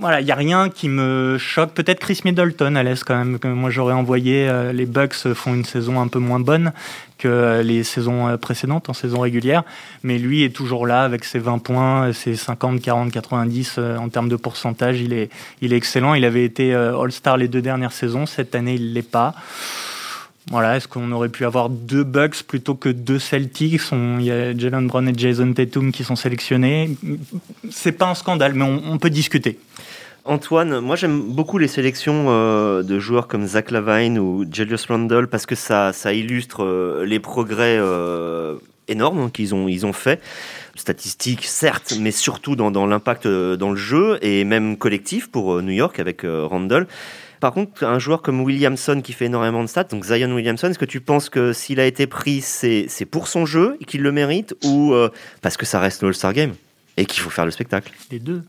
voilà, 0.00 0.20
il 0.20 0.24
n'y 0.24 0.30
a 0.30 0.36
rien 0.36 0.68
qui 0.68 0.88
me 0.88 1.36
choque. 1.38 1.72
Peut-être 1.72 2.00
Chris 2.00 2.20
Middleton 2.24 2.74
à 2.76 2.82
l'aise 2.82 3.04
quand 3.04 3.16
même. 3.16 3.38
Que 3.38 3.48
moi, 3.48 3.70
j'aurais 3.70 3.94
envoyé. 3.94 4.48
Euh, 4.48 4.72
les 4.72 4.86
Bucks 4.86 5.32
font 5.34 5.54
une 5.54 5.64
saison 5.64 6.00
un 6.00 6.08
peu 6.08 6.18
moins 6.18 6.40
bonne 6.40 6.72
que 7.18 7.62
les 7.62 7.84
saisons 7.84 8.28
euh, 8.28 8.36
précédentes, 8.36 8.88
en 8.88 8.92
saison 8.92 9.20
régulière. 9.20 9.62
Mais 10.02 10.18
lui 10.18 10.42
est 10.44 10.54
toujours 10.54 10.86
là 10.86 11.02
avec 11.02 11.24
ses 11.24 11.38
20 11.38 11.58
points, 11.58 12.12
ses 12.12 12.36
50, 12.36 12.80
40, 12.80 13.12
90 13.12 13.78
en 13.78 14.08
termes 14.08 14.28
de 14.28 14.36
pourcentage. 14.36 15.00
Il 15.00 15.12
est, 15.12 15.30
il 15.60 15.72
est 15.72 15.76
excellent. 15.76 16.14
Il 16.14 16.24
avait 16.24 16.44
été 16.44 16.74
euh, 16.74 16.98
All-Star 16.98 17.36
les 17.36 17.48
deux 17.48 17.62
dernières 17.62 17.92
saisons. 17.92 18.26
Cette 18.26 18.54
année, 18.54 18.74
il 18.74 18.90
ne 18.90 18.94
l'est 18.94 19.08
pas. 19.08 19.34
Voilà, 20.50 20.76
est-ce 20.76 20.88
qu'on 20.88 21.12
aurait 21.12 21.28
pu 21.28 21.44
avoir 21.44 21.68
deux 21.68 22.02
Bucks 22.02 22.42
plutôt 22.42 22.74
que 22.74 22.88
deux 22.88 23.18
Celtics? 23.18 23.80
Il 23.92 24.22
y 24.22 24.30
a 24.30 24.56
Jalen 24.56 24.88
Brown 24.88 25.08
et 25.08 25.14
Jason 25.16 25.52
Tatum 25.52 25.92
qui 25.92 26.02
sont 26.02 26.16
sélectionnés. 26.16 26.96
C'est 27.70 27.92
pas 27.92 28.06
un 28.06 28.14
scandale, 28.14 28.54
mais 28.54 28.64
on, 28.64 28.98
peut 28.98 29.10
discuter. 29.10 29.58
Antoine, 30.24 30.80
moi 30.80 30.96
j'aime 30.96 31.20
beaucoup 31.20 31.58
les 31.58 31.68
sélections 31.68 32.26
euh, 32.28 32.82
de 32.82 32.98
joueurs 32.98 33.28
comme 33.28 33.46
Zach 33.46 33.70
Lavine 33.70 34.18
ou 34.18 34.44
Julius 34.50 34.86
Randle 34.86 35.26
parce 35.26 35.46
que 35.46 35.54
ça, 35.54 35.92
illustre 36.12 36.64
euh, 36.64 37.04
les 37.04 37.18
progrès 37.18 37.76
euh, 37.78 38.56
énormes 38.88 39.30
qu'ils 39.30 39.54
ont, 39.54 39.68
ils 39.68 39.86
ont 39.86 39.92
fait. 39.92 40.20
Statistiques, 40.74 41.44
certes, 41.44 41.94
mais 42.00 42.10
surtout 42.10 42.56
dans, 42.56 42.70
dans 42.70 42.86
l'impact 42.86 43.28
dans 43.28 43.70
le 43.70 43.76
jeu 43.76 44.18
et 44.22 44.44
même 44.44 44.76
collectif 44.76 45.30
pour 45.30 45.62
New 45.62 45.72
York 45.72 46.00
avec 46.00 46.22
Randle. 46.24 46.86
Par 47.42 47.52
contre, 47.52 47.82
un 47.82 47.98
joueur 47.98 48.22
comme 48.22 48.40
Williamson 48.40 49.00
qui 49.02 49.12
fait 49.12 49.24
énormément 49.24 49.64
de 49.64 49.68
stats, 49.68 49.82
donc 49.82 50.04
Zion 50.04 50.32
Williamson, 50.32 50.68
est-ce 50.68 50.78
que 50.78 50.84
tu 50.84 51.00
penses 51.00 51.28
que 51.28 51.52
s'il 51.52 51.80
a 51.80 51.86
été 51.86 52.06
pris, 52.06 52.40
c'est 52.40 53.04
pour 53.04 53.26
son 53.26 53.46
jeu 53.46 53.76
et 53.80 53.84
qu'il 53.84 54.00
le 54.02 54.12
mérite 54.12 54.54
ou 54.62 54.94
euh, 54.94 55.10
parce 55.40 55.56
que 55.56 55.66
ça 55.66 55.80
reste 55.80 56.02
le 56.02 56.08
All-Star 56.08 56.34
Game 56.34 56.52
et 56.96 57.04
qu'il 57.04 57.20
faut 57.20 57.30
faire 57.30 57.44
le 57.44 57.50
spectacle? 57.50 57.90
Les 58.12 58.20
deux. 58.20 58.42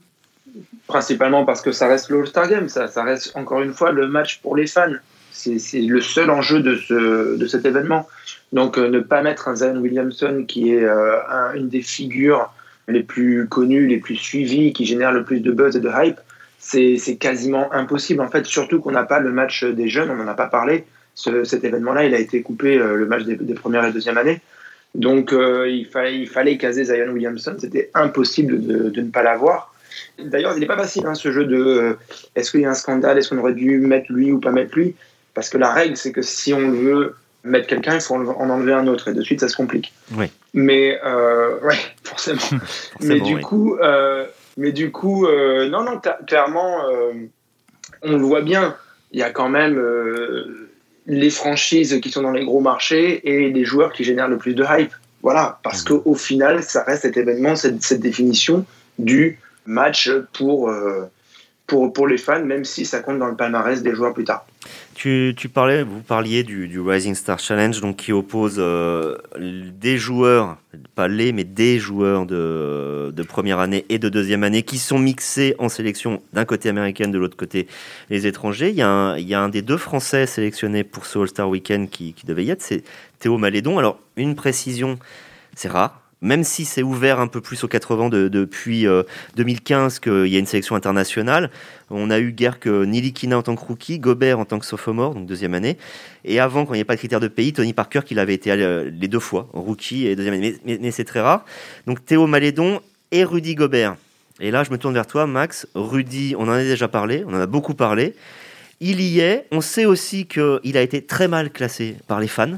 Principalement 0.86 1.44
parce 1.44 1.62
que 1.62 1.72
ça 1.72 1.88
reste 1.88 2.12
le 2.12 2.20
All-Star 2.20 2.48
Game, 2.48 2.70
ça, 2.70 2.88
ça, 2.88 3.04
reste 3.04 3.36
encore 3.36 3.64
une 3.64 3.74
fois 3.74 3.92
le 3.92 4.08
match 4.08 4.42
pour 4.44 4.56
les 4.56 4.68
fans. 4.68 4.94
C'est 5.32 5.82
le 5.82 6.00
seul 6.00 6.30
enjeu 6.30 6.60
de, 6.60 6.76
ce, 6.76 7.36
de 7.36 7.48
cet 7.48 7.66
événement. 7.66 8.08
Donc 8.52 8.78
euh, 8.78 8.90
ne 8.90 9.00
pas 9.00 9.24
mettre 9.24 9.48
un 9.48 9.56
Zion 9.56 9.78
Williamson 9.78 10.46
qui 10.48 10.72
est 10.72 10.84
euh, 10.84 11.18
une 11.56 11.68
des 11.68 11.82
figures 11.82 12.54
les 12.88 13.02
plus 13.02 13.48
connues, 13.48 13.88
les 13.88 13.98
plus 13.98 14.18
suivies, 14.18 14.72
qui 14.72 14.86
génère 14.86 15.12
le 15.12 15.24
plus 15.24 15.40
de 15.40 15.52
buzz 15.52 15.76
et 15.76 15.80
de 15.80 15.90
hype, 15.92 16.20
c'est 16.64 17.18
quasiment 17.18 17.72
impossible. 17.74 18.22
En 18.22 18.30
fait, 18.30 18.46
surtout 18.46 18.80
qu'on 18.80 18.92
n'a 18.92 19.04
pas 19.04 19.20
le 19.20 19.32
match 19.32 19.64
des 19.64 19.90
jeunes, 19.90 20.10
on 20.10 20.16
n'en 20.16 20.28
a 20.28 20.34
pas 20.34 20.48
parlé. 20.48 20.86
cet 21.16 21.64
événement-là, 21.64 22.06
il 22.06 22.16
a 22.16 22.20
été 22.20 22.42
coupé, 22.42 22.78
euh, 22.78 22.96
le 22.96 23.06
match 23.06 23.24
des, 23.24 23.54
premières 23.54 23.86
et 23.86 23.92
deuxième 23.92 24.18
années. 24.18 24.42
Donc, 24.96 25.34
euh, 25.34 25.70
il, 25.70 25.86
fallait, 25.86 26.18
il 26.18 26.28
fallait 26.28 26.58
caser 26.58 26.86
Zion 26.86 27.12
Williamson. 27.12 27.56
C'était 27.60 27.90
impossible 27.94 28.66
de, 28.66 29.02
ne 29.02 29.10
pas 29.10 29.24
l'avoir. 29.24 29.74
D'ailleurs, 30.18 30.54
il 30.56 30.60
n'est 30.60 30.66
pas 30.66 30.78
facile, 30.78 31.06
hein, 31.06 31.16
ce 31.16 31.32
jeu 31.32 31.46
de 31.46 31.58
euh, 31.58 31.94
est-ce 32.36 32.52
qu'il 32.52 32.62
y 32.62 32.66
a 32.66 32.70
un 32.70 32.76
scandale, 32.76 33.18
est-ce 33.18 33.30
qu'on 33.30 33.38
aurait 33.40 33.54
dû 33.54 33.80
mettre 33.80 34.12
lui 34.12 34.32
ou 34.32 34.40
pas 34.40 34.52
mettre 34.52 34.76
lui? 34.76 34.96
Parce 35.34 35.50
que 35.50 35.58
la 35.58 35.72
règle, 35.72 35.98
c'est 35.98 36.12
que 36.12 36.22
si 36.22 36.54
on 36.54 36.72
veut 36.72 37.16
mettre 37.44 37.68
quelqu'un, 37.68 37.96
il 37.96 38.02
faut 38.02 38.16
en 38.16 38.50
enlever 38.50 38.74
un 38.74 38.88
autre. 38.88 39.10
Et 39.10 39.14
de 39.14 39.22
suite, 39.22 39.42
ça 39.42 39.50
se 39.50 39.56
complique. 39.56 39.94
Oui. 40.16 40.28
Mais, 40.54 41.00
ouais, 41.64 41.78
forcément. 42.04 42.42
Mais 43.02 43.20
du 43.20 43.40
coup, 43.40 43.78
mais 44.58 44.72
du 44.72 44.92
coup, 44.92 45.26
euh, 45.26 45.70
non, 45.70 45.84
non, 45.84 46.00
clairement, 46.28 46.90
euh, 46.90 47.14
on 48.02 48.18
le 48.18 48.24
voit 48.24 48.42
bien. 48.42 48.76
Il 49.12 49.20
y 49.20 49.24
a 49.24 49.30
quand 49.30 49.50
même 49.50 49.78
euh, 49.78 50.70
les 51.06 51.30
franchises 51.30 52.00
qui 52.02 52.10
sont 52.10 52.22
dans 52.22 52.32
les 52.32 52.46
gros 52.46 52.60
marchés 52.60 53.22
et 53.28 53.50
les 53.50 53.66
joueurs 53.66 53.94
qui 53.94 54.04
génèrent 54.04 54.28
le 54.28 54.38
plus 54.38 54.54
de 54.54 54.64
hype. 54.68 54.94
Voilà, 55.22 55.60
parce 55.64 55.84
mmh. 55.84 56.02
qu'au 56.02 56.16
final, 56.16 56.64
ça 56.64 56.84
reste 56.84 57.04
cet 57.04 57.18
événement, 57.18 57.56
cette, 57.56 57.82
cette 57.82 58.02
définition 58.02 58.66
du 59.00 59.40
match 59.66 60.12
pour, 60.34 60.70
pour, 61.68 61.94
pour 61.94 62.08
les 62.08 62.18
fans, 62.18 62.44
même 62.44 62.66
si 62.66 62.86
ça 62.86 63.00
compte 63.00 63.20
dans 63.20 63.28
le 63.28 63.36
palmarès 63.36 63.82
des 63.82 63.96
joueurs 63.96 64.14
plus 64.14 64.26
tard. 64.26 64.46
Tu, 64.96 65.34
tu 65.36 65.50
parlais, 65.50 65.84
vous 65.84 66.02
parliez 66.02 66.44
du, 66.44 66.68
du, 66.68 66.80
Rising 66.80 67.16
Star 67.16 67.40
Challenge, 67.40 67.80
donc 67.82 67.98
qui 67.98 68.12
oppose 68.12 68.58
euh, 68.60 69.18
des 69.40 69.98
joueurs, 69.98 70.58
pas 70.94 71.08
les, 71.08 71.32
mais 71.32 71.44
des 71.44 71.80
joueurs 71.80 72.26
de, 72.26 73.12
de, 73.12 73.24
première 73.24 73.60
année 73.60 73.86
et 73.90 73.98
de 73.98 74.08
deuxième 74.10 74.44
année 74.44 74.64
qui 74.64 74.78
sont 74.78 75.00
mixés 75.00 75.56
en 75.58 75.68
sélection 75.68 76.22
d'un 76.34 76.46
côté 76.46 76.70
américaine, 76.70 77.12
de 77.12 77.18
l'autre 77.18 77.38
côté 77.38 77.68
les 78.10 78.28
étrangers. 78.28 78.70
Il 78.70 78.76
y, 78.76 78.82
a 78.82 78.90
un, 78.90 79.18
il 79.18 79.28
y, 79.28 79.34
a 79.34 79.42
un, 79.42 79.50
des 79.50 79.62
deux 79.62 79.78
Français 79.78 80.28
sélectionnés 80.28 80.84
pour 80.84 81.06
ce 81.06 81.18
All-Star 81.20 81.50
Weekend 81.50 81.90
qui, 81.90 82.14
qui 82.14 82.26
devait 82.26 82.46
y 82.46 82.52
être, 82.52 82.62
c'est 82.62 82.84
Théo 83.20 83.38
Malédon. 83.38 83.80
Alors, 83.80 84.00
une 84.16 84.36
précision, 84.36 85.00
c'est 85.56 85.70
rare, 85.70 86.03
même 86.24 86.44
si 86.44 86.66
c'est 86.66 86.82
ouvert 86.82 87.20
un 87.20 87.28
peu 87.28 87.42
plus 87.42 87.64
aux 87.64 87.68
80 87.68 88.10
de, 88.10 88.28
depuis 88.28 88.88
2015 89.36 90.00
qu'il 90.00 90.28
y 90.28 90.36
a 90.36 90.40
une 90.40 90.48
sélection 90.48 90.76
internationale, 90.76 91.52
on 91.92 92.10
a 92.10 92.20
eu 92.20 92.32
guère 92.32 92.60
que 92.60 92.86
Nilikina 92.86 93.38
en 93.38 93.44
tant 93.44 93.56
que 93.56 93.64
rookie, 93.64 94.00
Gobert 94.00 94.40
en 94.40 94.46
tant 94.46 94.58
que 94.58 94.66
sophomore, 94.66 95.14
donc 95.14 95.28
deuxième 95.28 95.54
année, 95.54 95.78
et 96.26 96.40
avant, 96.40 96.66
quand 96.66 96.74
il 96.74 96.78
n'y 96.78 96.80
avait 96.80 96.86
pas 96.86 96.96
de 96.96 97.00
critères 97.00 97.20
de 97.20 97.28
pays, 97.28 97.54
Tony 97.54 97.74
Parker 97.74 98.02
qui 98.06 98.18
avait 98.18 98.34
été 98.34 98.56
les 98.56 99.08
deux 99.08 99.20
fois, 99.20 99.48
rookie 99.54 100.08
et 100.08 100.16
deuxième 100.16 100.34
année, 100.34 100.58
mais, 100.66 100.80
mais 100.82 100.92
c'est 100.92 101.06
très 101.06 101.22
rare. 101.22 101.46
Donc 101.86 102.04
Théo 102.06 102.26
Malédon 102.26 102.80
et 103.12 103.24
Rudy 103.24 103.56
Gobert. 103.56 103.96
Et 104.40 104.52
là, 104.52 104.64
je 104.64 104.72
me 104.72 104.78
tourne 104.78 104.94
vers 104.94 105.08
toi, 105.08 105.28
Max. 105.28 105.68
Rudy, 105.76 106.36
on 106.38 106.44
en 106.44 106.52
a 106.52 106.64
déjà 106.64 106.88
parlé, 106.88 107.24
on 107.28 107.34
en 107.34 107.40
a 107.40 107.46
beaucoup 107.46 107.76
parlé. 107.76 108.16
Il 108.80 109.00
y 109.00 109.20
est. 109.20 109.46
On 109.52 109.62
sait 109.62 109.86
aussi 109.86 110.26
qu'il 110.26 110.76
a 110.76 110.82
été 110.82 111.02
très 111.06 111.28
mal 111.28 111.52
classé 111.52 111.96
par 112.08 112.20
les 112.20 112.28
fans, 112.28 112.58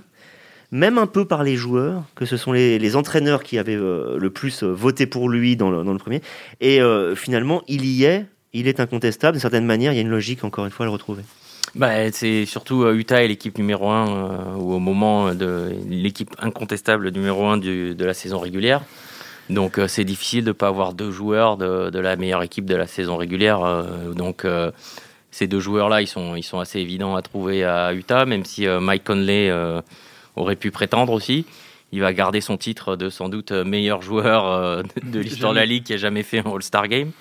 même 0.75 0.97
un 0.97 1.07
peu 1.07 1.25
par 1.25 1.43
les 1.43 1.55
joueurs, 1.55 2.03
que 2.15 2.25
ce 2.25 2.35
sont 2.35 2.51
les, 2.51 2.95
entraîneurs 2.95 3.43
qui 3.43 3.57
avaient 3.57 3.75
euh, 3.75 4.17
le 4.19 4.29
plus 4.29 4.61
euh, 4.61 4.67
voté 4.67 5.07
pour 5.07 5.29
lui 5.29 5.55
dans 5.55 5.71
le, 5.71 5.97
premier. 5.97 6.21
Et 6.59 6.81
euh, 6.81 7.15
finalement, 7.15 7.63
il 7.67 7.85
y 7.85 8.03
est. 8.03 8.25
Il 8.51 8.67
est 8.67 8.79
incontestable. 8.79 9.33
D'une 9.33 9.41
certaine 9.41 9.65
manière, 9.65 9.93
il 9.93 9.95
y 9.95 9.99
a 9.99 10.01
une 10.01 10.09
logique, 10.09 10.43
encore 10.43 10.65
une 10.65 10.71
fois, 10.71 10.85
à 10.85 10.87
le 10.87 10.93
retrouver. 10.93 11.23
Bah, 11.75 12.11
c'est 12.11 12.45
surtout 12.45 12.87
Utah 12.89 13.23
et 13.23 13.27
l'équipe 13.27 13.57
numéro 13.57 13.89
1, 13.89 14.55
ou 14.57 14.73
au 14.73 14.79
moment 14.79 15.33
de 15.33 15.71
l'équipe 15.89 16.29
incontestable 16.39 17.09
numéro 17.09 17.45
1 17.45 17.57
de 17.57 18.05
la 18.05 18.13
saison 18.13 18.39
régulière. 18.39 18.81
Donc 19.49 19.79
c'est 19.87 20.05
difficile 20.05 20.43
de 20.43 20.49
ne 20.49 20.53
pas 20.53 20.67
avoir 20.67 20.93
deux 20.93 21.11
joueurs 21.11 21.57
de, 21.57 21.89
de, 21.89 21.99
la 21.99 22.15
meilleure 22.15 22.43
équipe 22.43 22.65
de 22.65 22.75
la 22.75 22.87
saison 22.87 23.17
régulière. 23.17 23.59
donc 24.15 24.47
ces 25.31 25.47
deux 25.47 25.59
joueurs-là, 25.59 26.01
ils 26.01 26.07
sont, 26.07 26.37
ils 26.37 26.43
sont 26.43 26.59
assez 26.59 26.79
évidents 26.79 27.17
à 27.17 27.21
trouver 27.21 27.65
à 27.65 27.93
Utah, 27.93 28.25
même 28.25 28.45
si 28.45 28.65
Mike 28.67 29.03
Conley 29.03 29.51
aurait 30.35 30.55
pu 30.55 30.71
prétendre 30.71 31.13
aussi. 31.13 31.45
Il 31.91 32.01
va 32.01 32.13
garder 32.13 32.41
son 32.41 32.57
titre 32.57 32.95
de 32.95 33.09
sans 33.09 33.29
doute 33.29 33.51
meilleur 33.51 34.01
joueur 34.01 34.45
euh, 34.47 34.83
de 35.03 35.19
l'histoire 35.19 35.53
de 35.53 35.59
la 35.59 35.65
Ligue 35.65 35.83
qui 35.83 35.93
a 35.93 35.97
jamais 35.97 36.23
fait 36.23 36.39
un 36.39 36.51
All-Star 36.51 36.87
Game. 36.87 37.11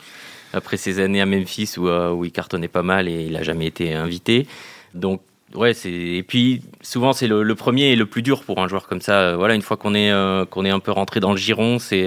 Après 0.53 0.77
ces 0.77 1.01
années 1.01 1.21
à 1.21 1.27
Memphis 1.27 1.75
où, 1.77 1.89
où 1.89 2.25
il 2.25 2.31
cartonnait 2.31 2.69
pas 2.69 2.83
mal 2.83 3.09
et 3.09 3.25
il 3.25 3.33
n'a 3.33 3.43
jamais 3.43 3.67
été 3.67 3.93
invité. 3.93 4.47
Donc, 4.95 5.21
ouais, 5.55 5.75
c'est. 5.75 5.91
Et 5.91 6.23
puis, 6.23 6.63
souvent, 6.81 7.13
c'est 7.13 7.27
le, 7.27 7.55
premier 7.57 7.91
et 7.91 7.97
le 7.97 8.07
plus 8.07 8.23
dur 8.23 8.45
pour 8.45 8.61
un 8.61 8.69
joueur 8.69 8.87
comme 8.87 9.01
ça. 9.01 9.35
Voilà, 9.35 9.57
une 9.57 9.63
fois 9.63 9.77
qu'on 9.77 9.97
est, 9.97 10.13
qu'on 10.51 10.65
est 10.65 10.71
un 10.71 10.79
peu 10.79 10.93
rentré 10.93 11.19
dans 11.19 11.33
le 11.33 11.37
giron, 11.39 11.81
c'est, 11.81 12.07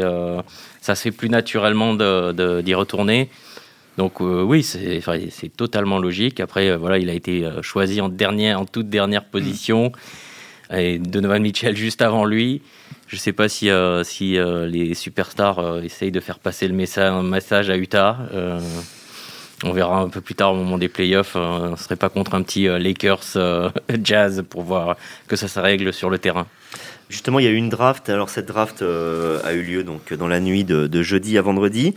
ça 0.80 0.96
se 0.96 1.02
fait 1.02 1.12
plus 1.12 1.30
naturellement 1.30 1.94
d'y 1.94 2.74
retourner. 2.74 3.30
Donc 3.98 4.22
euh, 4.22 4.44
oui, 4.44 4.64
c'est 4.64 5.58
totalement 5.58 5.98
logique. 5.98 6.40
Après, 6.40 6.70
euh, 6.70 6.78
voilà, 6.78 7.00
il 7.00 7.10
a 7.10 7.14
été 7.14 7.44
euh, 7.44 7.62
choisi 7.64 8.00
en, 8.00 8.10
dernière, 8.10 8.62
en 8.62 8.66
toute 8.66 8.90
dernière 8.90 9.26
position. 9.26 9.92
Et 10.74 11.00
Donovan 11.00 11.42
Mitchell 11.42 11.76
juste 11.78 12.02
avant 12.02 12.26
lui. 12.26 12.62
Je 13.08 13.16
ne 13.16 13.20
sais 13.20 13.34
pas 13.34 13.48
si, 13.48 13.70
si 14.04 14.38
les 14.38 14.94
superstars 14.94 15.80
essayent 15.82 16.12
de 16.12 16.20
faire 16.20 16.40
passer 16.40 16.68
le 16.68 16.74
message, 16.74 17.70
à 17.70 17.78
Utah. 17.78 18.18
on 19.64 19.72
verra 19.72 20.02
un 20.02 20.10
peu 20.10 20.20
plus 20.20 20.36
tard 20.36 20.52
au 20.52 20.56
moment 20.58 20.78
des 20.78 20.90
playoffs. 20.90 21.38
on 21.38 21.72
ne 21.72 21.76
serait 21.78 21.96
pas 21.96 22.10
contre 22.10 22.36
un 22.36 22.42
petit 22.42 22.68
Lakers 22.68 23.38
Jazz 24.04 24.44
pour 24.50 24.64
voir 24.64 24.98
que 25.30 25.38
ça 25.38 25.48
se 25.48 25.58
règle 25.58 25.94
sur 25.94 26.10
le 26.10 26.18
terrain. 26.18 26.48
Justement, 27.10 27.40
il 27.40 27.46
y 27.46 27.48
a 27.48 27.52
eu 27.52 27.56
une 27.56 27.70
draft. 27.70 28.10
Alors 28.10 28.30
cette 28.30 28.48
draft 28.48 28.82
a 28.82 29.54
eu 29.54 29.62
lieu 29.62 29.86
donc 29.86 30.14
dans 30.14 30.28
la 30.28 30.42
nuit 30.42 30.66
de 30.66 31.02
jeudi 31.02 31.38
à 31.38 31.42
vendredi. 31.42 31.96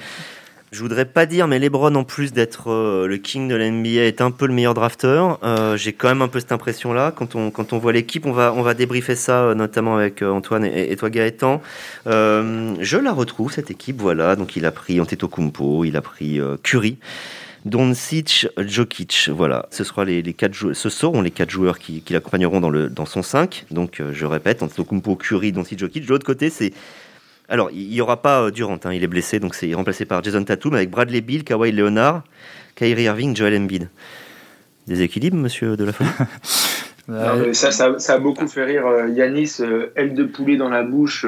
Je 0.73 0.83
voudrais 0.83 1.05
pas 1.05 1.27
dire, 1.27 1.49
mais 1.49 1.59
LeBron, 1.59 1.93
en 1.97 2.05
plus 2.05 2.33
d'être 2.33 2.71
euh, 2.71 3.09
le 3.09 3.17
king 3.17 3.49
de 3.49 3.57
la 3.57 3.69
NBA, 3.69 4.05
est 4.05 4.21
un 4.21 4.31
peu 4.31 4.47
le 4.47 4.55
meilleur 4.55 4.73
drafteur. 4.73 5.41
Euh, 5.43 5.77
J'ai 5.77 5.93
quand 5.93 6.07
même 6.07 6.23
un 6.23 6.29
peu 6.29 6.39
cette 6.39 6.53
impression-là. 6.53 7.11
Quand 7.11 7.35
on, 7.35 7.51
quand 7.51 7.73
on 7.73 7.79
voit 7.79 7.93
l'équipe, 7.93 8.25
on 8.25 8.31
va, 8.31 8.53
on 8.55 8.63
va 8.63 8.75
débriefer 8.75 9.17
ça, 9.17 9.43
euh, 9.43 9.55
notamment 9.57 9.97
avec 9.97 10.23
Antoine 10.23 10.65
et, 10.65 10.95
toi, 10.95 11.11
Gaëtan. 11.11 11.61
je 12.07 12.97
la 13.03 13.13
retrouve, 13.13 13.53
cette 13.53 13.73
équipe, 13.73 14.01
voilà. 14.01 14.37
Donc, 14.37 14.55
il 14.55 14.65
a 14.65 14.71
pris 14.71 15.01
Antetokounmpo, 15.01 15.85
il 15.85 15.97
a 15.97 16.03
pris 16.03 16.41
Curry. 16.63 16.99
Doncic, 17.65 18.47
Jokic, 18.57 19.29
voilà. 19.35 19.67
Ce, 19.73 19.83
sera 19.83 20.05
les, 20.05 20.23
quatre 20.35 20.73
ce 20.73 20.89
seront 20.89 21.21
les 21.21 21.33
quatre 21.33 21.51
joueurs 21.51 21.81
qui, 21.81 22.05
l'accompagneront 22.11 22.61
dans 22.61 23.07
son 23.07 23.23
5. 23.23 23.67
Donc, 23.73 24.01
je 24.13 24.25
répète, 24.25 24.63
Antetokounmpo, 24.63 25.17
Curry, 25.17 25.51
Doncic, 25.51 25.81
Jokic. 25.81 26.05
De 26.05 26.11
l'autre 26.11 26.25
côté, 26.25 26.49
c'est 26.49 26.73
alors, 27.51 27.71
il 27.73 27.89
n'y 27.89 28.01
aura 28.01 28.23
pas 28.23 28.43
euh, 28.43 28.51
Durant, 28.53 28.79
hein, 28.85 28.93
il 28.93 29.03
est 29.03 29.09
blessé, 29.09 29.41
donc 29.41 29.57
c'est 29.57 29.75
remplacé 29.75 30.05
par 30.05 30.23
Jason 30.23 30.45
Tatum 30.45 30.75
avec 30.75 30.89
Bradley 30.89 31.21
Bill, 31.21 31.43
Kawhi 31.43 31.73
Leonard, 31.73 32.23
Kyrie 32.77 33.03
Irving, 33.03 33.35
Joel 33.35 33.61
Embiid. 33.61 33.89
Déséquilibre, 34.87 35.37
monsieur 35.37 35.77
de 35.77 35.85
la 35.85 35.93
ça, 37.53 37.73
ça, 37.99 38.15
a 38.15 38.19
beaucoup 38.19 38.47
fait 38.47 38.65
rire 38.65 38.87
euh, 38.87 39.09
Yanis, 39.09 39.57
euh, 39.61 39.93
aile 39.97 40.15
de 40.15 40.25
poulet 40.25 40.57
dans 40.57 40.69
la 40.69 40.85
bouche 40.85 41.27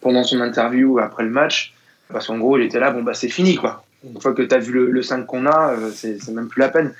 pendant 0.00 0.24
son 0.24 0.40
interview 0.40 0.98
après 0.98 1.24
le 1.24 1.30
match. 1.30 1.74
Parce 2.10 2.26
qu'en 2.26 2.38
gros, 2.38 2.56
il 2.56 2.64
était 2.64 2.80
là, 2.80 2.90
bon, 2.90 3.02
bah 3.02 3.12
c'est 3.12 3.28
fini, 3.28 3.56
quoi. 3.56 3.84
Une 4.02 4.20
fois 4.20 4.32
que 4.32 4.40
tu 4.40 4.54
as 4.54 4.58
vu 4.58 4.72
le, 4.72 5.02
5 5.02 5.26
qu'on 5.26 5.46
a, 5.46 5.76
c'est 5.92 6.26
même 6.28 6.48
plus 6.48 6.60
la 6.60 6.70
peine. 6.70 6.94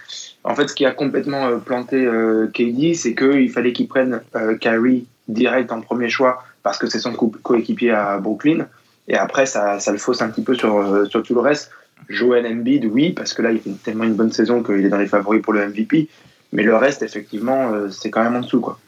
En 0.44 0.55
fait, 0.55 0.68
ce 0.68 0.75
qui 0.75 0.85
a 0.85 0.90
complètement 0.90 1.59
planté 1.59 2.07
KD, 2.53 2.94
c'est 2.94 3.14
qu'il 3.14 3.51
fallait 3.51 3.73
qu'il 3.73 3.88
prenne 3.88 4.20
Kyrie 4.61 5.07
direct 5.27 5.73
en 5.73 5.81
premier 5.81 6.11
choix 6.11 6.44
parce 6.62 6.79
que 6.79 6.88
c'est 6.88 6.99
son 6.99 7.12
coéquipier 7.12 7.92
à 7.92 8.18
Brooklyn. 8.18 8.66
Et 9.09 9.16
après, 9.16 9.46
ça, 9.46 9.81
ça, 9.81 9.92
le 9.92 9.99
fausse 9.99 10.23
un 10.23 10.29
petit 10.29 10.42
peu 10.42 10.55
sur, 10.55 10.77
euh, 10.79 11.05
sur 11.07 11.23
tout 11.23 11.35
le 11.35 11.40
reste. 11.40 11.70
Joel 12.09 12.46
Embiid, 12.46 12.85
oui, 12.87 13.12
parce 13.12 13.35
que 13.35 13.42
là, 13.42 13.53
il 13.53 13.61
fait 13.61 13.70
tellement 13.83 14.05
une 14.05 14.14
bonne 14.14 14.33
saison 14.33 14.62
qu'il 14.62 14.85
est 14.85 14.88
dans 14.88 14.99
les 14.99 15.07
favoris 15.07 15.42
pour 15.42 15.53
le 15.53 15.66
MVP. 15.68 16.09
Mais 16.53 16.62
le 16.62 16.77
reste, 16.77 17.03
effectivement, 17.03 17.73
euh, 17.73 17.88
c'est 17.90 18.11
quand 18.11 18.23
même 18.23 18.37
en 18.37 18.40
dessous. 18.40 18.61
Quoi. 18.61 18.79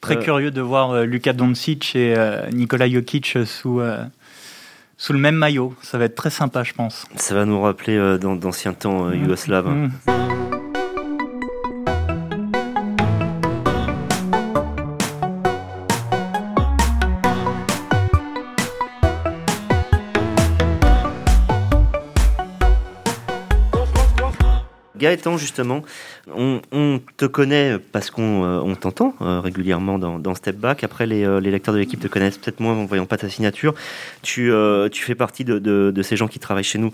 Très 0.00 0.16
euh. 0.16 0.20
curieux 0.20 0.50
de 0.50 0.60
voir 0.60 1.04
Luka 1.04 1.32
Doncic 1.32 1.96
et 1.96 2.14
Nikola 2.52 2.88
Jokic 2.88 3.38
sous, 3.46 3.80
sous 4.96 5.12
le 5.12 5.18
même 5.18 5.36
maillot. 5.36 5.74
Ça 5.82 5.98
va 5.98 6.04
être 6.04 6.14
très 6.14 6.30
sympa, 6.30 6.62
je 6.62 6.74
pense. 6.74 7.06
Ça 7.16 7.34
va 7.34 7.44
nous 7.44 7.60
rappeler 7.60 8.18
d'anciens 8.18 8.74
temps 8.74 9.06
mmh. 9.06 9.14
yougoslaves. 9.14 9.68
Hein. 9.68 9.90
Mmh. 10.06 10.23
Gaëtan, 25.04 25.36
justement, 25.36 25.82
on, 26.34 27.00
te 27.18 27.26
connaît 27.26 27.78
parce 27.92 28.10
qu'on 28.10 28.42
euh, 28.42 28.74
t'entend 28.74 29.14
euh, 29.20 29.38
régulièrement 29.38 29.98
dans, 29.98 30.34
Step 30.34 30.56
Back. 30.56 30.82
Après, 30.82 31.06
euh, 31.06 31.40
les, 31.40 31.50
lecteurs 31.50 31.74
de 31.74 31.78
l'équipe 31.78 32.00
te 32.00 32.08
connaissent 32.08 32.38
peut-être 32.38 32.60
moins 32.60 32.72
en 32.72 32.86
voyant 32.86 33.04
pas 33.04 33.18
ta 33.18 33.28
signature. 33.28 33.74
Tu, 34.22 34.50
fais 34.94 35.14
partie 35.14 35.44
de, 35.44 36.02
ces 36.02 36.16
gens 36.16 36.26
qui 36.26 36.38
travaillent 36.38 36.64
chez 36.64 36.78
nous 36.78 36.90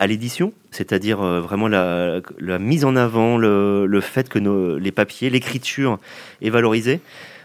à 0.00 0.08
l'édition, 0.08 0.52
c'est-à-dire 0.72 1.18
vraiment 1.18 1.68
la, 1.68 2.20
mise 2.58 2.84
en 2.84 2.96
avant, 2.96 3.38
le, 3.38 4.00
fait 4.00 4.28
que 4.28 4.40
les 4.78 4.90
papiers, 4.90 5.30
l'écriture 5.30 6.00
est 6.40 6.50
valorisée. 6.50 7.00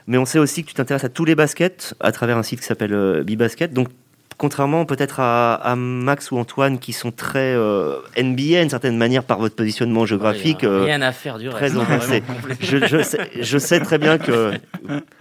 Mais 0.07 0.17
on 0.17 0.25
sait 0.25 0.39
aussi 0.39 0.63
que 0.63 0.69
tu 0.69 0.73
t'intéresses 0.73 1.03
à 1.03 1.09
tous 1.09 1.25
les 1.25 1.35
baskets 1.35 1.93
à 1.99 2.11
travers 2.11 2.37
un 2.37 2.43
site 2.43 2.61
qui 2.61 2.65
s'appelle 2.65 3.23
Bibasket. 3.23 3.71
Donc 3.71 3.89
contrairement 4.37 4.85
peut-être 4.85 5.19
à, 5.19 5.75
Max 5.75 6.31
ou 6.31 6.37
Antoine 6.37 6.79
qui 6.79 6.93
sont 6.93 7.11
très 7.11 7.53
euh, 7.55 7.97
NBA 8.17 8.61
d'une 8.61 8.69
certaine 8.69 8.97
manière 8.97 9.23
par 9.23 9.39
votre 9.39 9.55
positionnement 9.55 10.05
géographique. 10.05 10.63
Euh, 10.63 10.83
rien 10.83 11.01
à 11.01 11.11
faire 11.11 11.37
du 11.37 11.49
reste. 11.49 11.75
je, 12.59 12.85
je, 12.85 13.01
sais, 13.01 13.29
je, 13.39 13.57
sais, 13.57 13.79
très 13.79 13.97
bien 13.97 14.17
que 14.17 14.53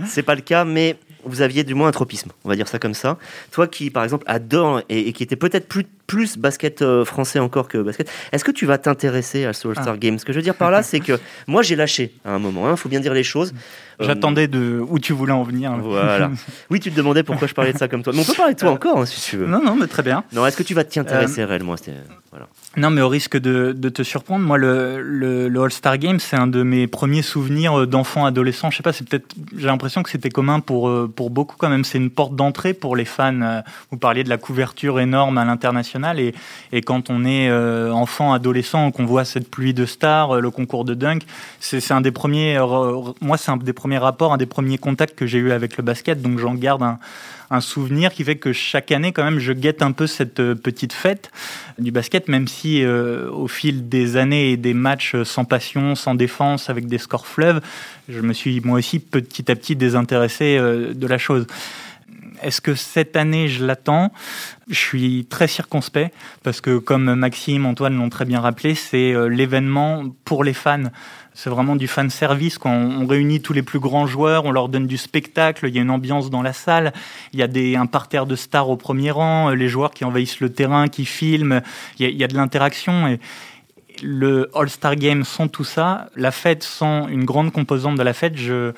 c'est 0.07 0.23
pas 0.23 0.35
le 0.35 0.43
cas, 0.43 0.65
mais 0.65 0.97
vous 1.27 1.43
aviez 1.43 1.65
du 1.65 1.75
moins 1.75 1.89
un 1.89 1.93
tropisme, 1.93 2.31
on 2.45 2.49
va 2.49 2.57
dire 2.57 2.69
ça 2.69 2.79
comme 2.79 2.95
ça. 2.95 3.19
Toi 3.51 3.67
qui, 3.67 3.91
par 3.91 4.05
exemple, 4.05 4.25
adore 4.29 4.83
et, 4.89 5.13
qui 5.13 5.23
était 5.23 5.37
peut-être 5.37 5.67
plus, 5.67 5.85
plus 6.07 6.39
basket 6.39 6.83
euh, 6.83 7.05
français 7.05 7.39
encore 7.39 7.69
que 7.69 7.79
basket, 7.79 8.11
est-ce 8.33 8.45
que 8.45 8.53
tu 8.53 8.67
vas 8.67 8.79
t'intéresser 8.79 9.45
à 9.45 9.53
ce 9.53 9.67
All-Star 9.69 9.95
ah. 9.95 9.97
Game 9.97 10.19
Ce 10.19 10.25
que 10.25 10.33
je 10.33 10.39
veux 10.39 10.43
dire 10.43 10.55
par 10.55 10.71
là, 10.71 10.83
c'est 10.83 11.01
que 11.01 11.19
moi 11.47 11.63
j'ai 11.63 11.77
lâché 11.77 12.13
à 12.25 12.33
un 12.33 12.39
moment, 12.39 12.69
il 12.69 12.73
hein, 12.73 12.77
faut 12.77 12.89
bien 12.89 13.01
dire 13.01 13.15
les 13.15 13.25
choses. 13.25 13.53
J'attendais 14.01 14.49
de 14.49 14.83
où 14.87 14.99
tu 14.99 15.13
voulais 15.13 15.33
en 15.33 15.43
venir. 15.43 15.77
Voilà. 15.79 16.31
Oui, 16.71 16.81
tu 16.81 16.91
te 16.91 16.97
demandais 16.97 17.23
pourquoi 17.23 17.47
je 17.47 17.55
parlais 17.55 17.73
de 17.73 17.79
ça 17.79 17.89
comme 17.89 18.03
toi. 18.03 18.13
Mais 18.15 18.21
on 18.21 18.25
peut 18.25 18.35
parler 18.35 18.55
de 18.55 18.59
toi 18.59 18.71
encore, 18.71 18.99
hein, 18.99 19.07
si 19.07 19.21
tu 19.21 19.37
veux. 19.37 19.47
Non, 19.47 19.63
non, 19.63 19.77
mais 19.77 19.87
très 19.87 20.03
bien. 20.03 20.25
Non, 20.33 20.45
est-ce 20.47 20.57
que 20.57 20.63
tu 20.63 20.75
vas 20.75 20.85
t'y 20.85 20.99
intéresser 20.99 21.43
euh, 21.43 21.47
réellement 21.47 21.77
voilà. 22.33 22.49
Non, 22.77 22.91
mais 22.91 23.01
au 23.01 23.09
risque 23.09 23.39
de, 23.39 23.73
te 23.89 24.03
surprendre, 24.03 24.45
moi, 24.45 24.59
le, 24.59 25.01
le, 25.01 25.63
All-Star 25.63 25.97
Game, 25.97 26.21
c'est 26.21 26.37
un 26.37 26.47
de 26.47 26.63
mes 26.63 26.87
premiers 26.87 27.23
souvenirs 27.23 27.81
euh, 27.81 27.87
d'enfant 27.87 28.27
adolescent. 28.27 28.71
Je 28.71 28.77
sais 28.77 28.83
pas, 28.83 28.93
c'est 28.93 29.09
peut-être, 29.09 29.35
j'ai 29.57 29.67
l'impression 29.67 30.03
que 30.03 30.11
c'était 30.11 30.29
commun 30.29 30.61
pour, 30.61 30.89
euh, 30.89 31.11
pour 31.15 31.31
beaucoup 31.31 31.57
quand 31.57 31.71
même. 31.71 31.85
C'est 31.85 31.97
une 31.97 32.11
porte 32.11 32.37
d'entrée 32.37 32.75
pour 32.75 32.95
les 32.95 33.07
fans. 33.07 33.41
Euh, 33.41 33.63
vous 33.91 33.97
parliez 33.97 34.25
de 34.25 34.29
la 34.29 34.37
couverture 34.37 35.01
énorme 35.01 35.39
à 35.39 35.45
l'international 35.47 36.21
et, 36.21 36.35
et 36.73 36.83
quand 36.83 37.09
on 37.09 37.25
est 37.25 37.51
enfant, 37.91 38.33
adolescent, 38.33 38.91
qu'on 38.91 39.07
voit 39.07 39.25
cette 39.25 39.51
pluie 39.51 39.73
de 39.73 39.87
stars, 39.87 40.41
le 40.41 40.51
concours 40.51 40.85
de 40.85 40.95
dunk, 40.95 41.25
c'est 41.61 41.93
un 41.93 42.01
des 42.01 42.11
premiers, 42.11 42.59
moi, 43.21 43.37
c'est 43.37 43.51
un 43.51 43.57
des 43.57 43.73
premiers 43.73 43.86
rapports, 43.95 44.33
un 44.33 44.37
des 44.37 44.47
premiers 44.47 44.79
contacts 44.79 45.17
que 45.17 45.27
j'ai 45.27 45.39
eu 45.39 45.53
avec 45.53 45.77
le 45.77 45.83
basket. 45.83 46.21
Donc, 46.21 46.39
j'en 46.39 46.55
garde 46.55 46.83
un, 46.83 47.61
souvenir 47.61 48.13
qui 48.13 48.25
fait 48.25 48.37
que 48.37 48.53
chaque 48.53 48.91
année, 48.91 49.13
quand 49.13 49.25
même, 49.25 49.39
je 49.39 49.53
guette 49.53 49.81
un 49.81 49.93
peu 49.93 50.07
cette 50.07 50.41
euh, 50.41 50.55
petite 50.55 50.93
fête 50.93 51.31
du 51.79 51.93
basket, 51.93 52.29
même 52.29 52.49
si 52.49 52.83
euh, 52.83 53.31
au 53.31 53.47
fil 53.49 53.89
des 53.89 54.17
années 54.17 54.51
et 54.51 54.57
des 54.57 54.75
matchs 54.75 55.15
sans 55.23 55.45
passion, 55.45 55.95
sans 55.95 56.15
défense, 56.15 56.69
avec 56.69 56.87
des 56.87 56.99
scores 56.99 57.27
fleuves, 57.27 57.61
je 58.09 58.21
me 58.21 58.33
suis 58.33 58.61
moi 58.61 58.79
aussi 58.79 58.99
petit 58.99 59.51
à 59.51 59.55
petit 59.55 59.77
désintéressé 59.77 60.57
euh, 60.59 60.93
de 60.93 61.07
la 61.07 61.19
chose. 61.19 61.47
Est-ce 62.43 62.61
que 62.61 62.75
cette 62.75 63.17
année, 63.17 63.49
je 63.49 63.65
l'attends? 63.65 64.13
Je 64.69 64.79
suis 64.79 65.27
très 65.27 65.49
circonspect 65.49 66.15
parce 66.43 66.61
que, 66.61 66.79
comme 66.79 67.15
Maxime, 67.15 67.67
Antoine 67.67 67.97
l'ont 67.97 68.11
très 68.11 68.25
bien 68.25 68.41
rappelé, 68.41 68.75
c'est 68.75 69.13
euh, 69.13 69.29
l'événement 69.29 70.05
pour 70.25 70.45
les 70.45 70.53
fans. 70.53 70.85
C'est 71.39 71.51
vraiment 71.51 71.77
du 71.77 71.87
fan 71.87 72.09
service. 72.09 72.57
Quand 72.57 72.73
on 72.73 73.07
réunit 73.07 73.43
tous 73.43 73.53
les 73.53 73.63
plus 73.63 73.79
grands 73.79 74.07
joueurs, 74.07 74.47
on 74.47 74.53
leur 74.53 74.71
donne 74.71 74.87
du 74.87 74.97
spectacle, 74.97 75.69
il 75.69 75.77
y 75.77 75.79
a 75.79 75.83
une 75.83 75.91
ambiance 75.91 76.31
dans 76.31 76.41
la 76.41 76.55
salle, 76.55 76.95
il 77.35 77.39
y 77.39 77.43
a 77.43 77.47
des, 77.47 77.77
un 77.77 77.85
parterre 77.85 78.25
de 78.25 78.37
stars 78.37 78.71
au 78.71 78.77
premier 78.77 79.11
rang, 79.11 79.51
les 79.51 79.69
joueurs 79.69 79.91
qui 79.91 80.07
envahissent 80.07 80.41
le 80.41 80.51
terrain, 80.51 80.89
qui 80.89 81.05
filment, 81.05 81.61
il 81.99 82.07
y 82.07 82.09
a, 82.09 82.09
il 82.09 82.17
y 82.17 82.25
a 82.25 82.29
de 82.29 82.35
l'interaction. 82.35 83.07
Et, 83.07 83.21
le 84.03 84.51
All-Star 84.55 84.97
Game 84.97 85.25
sans 85.25 85.49
tout 85.49 85.65
ça, 85.65 86.09
la 86.17 86.31
fête 86.31 86.63
sans 86.63 87.09
une 87.09 87.25
grande 87.25 87.53
composante 87.53 87.97
de 87.97 88.03
la 88.03 88.13
fête, 88.13 88.37
je 88.37 88.73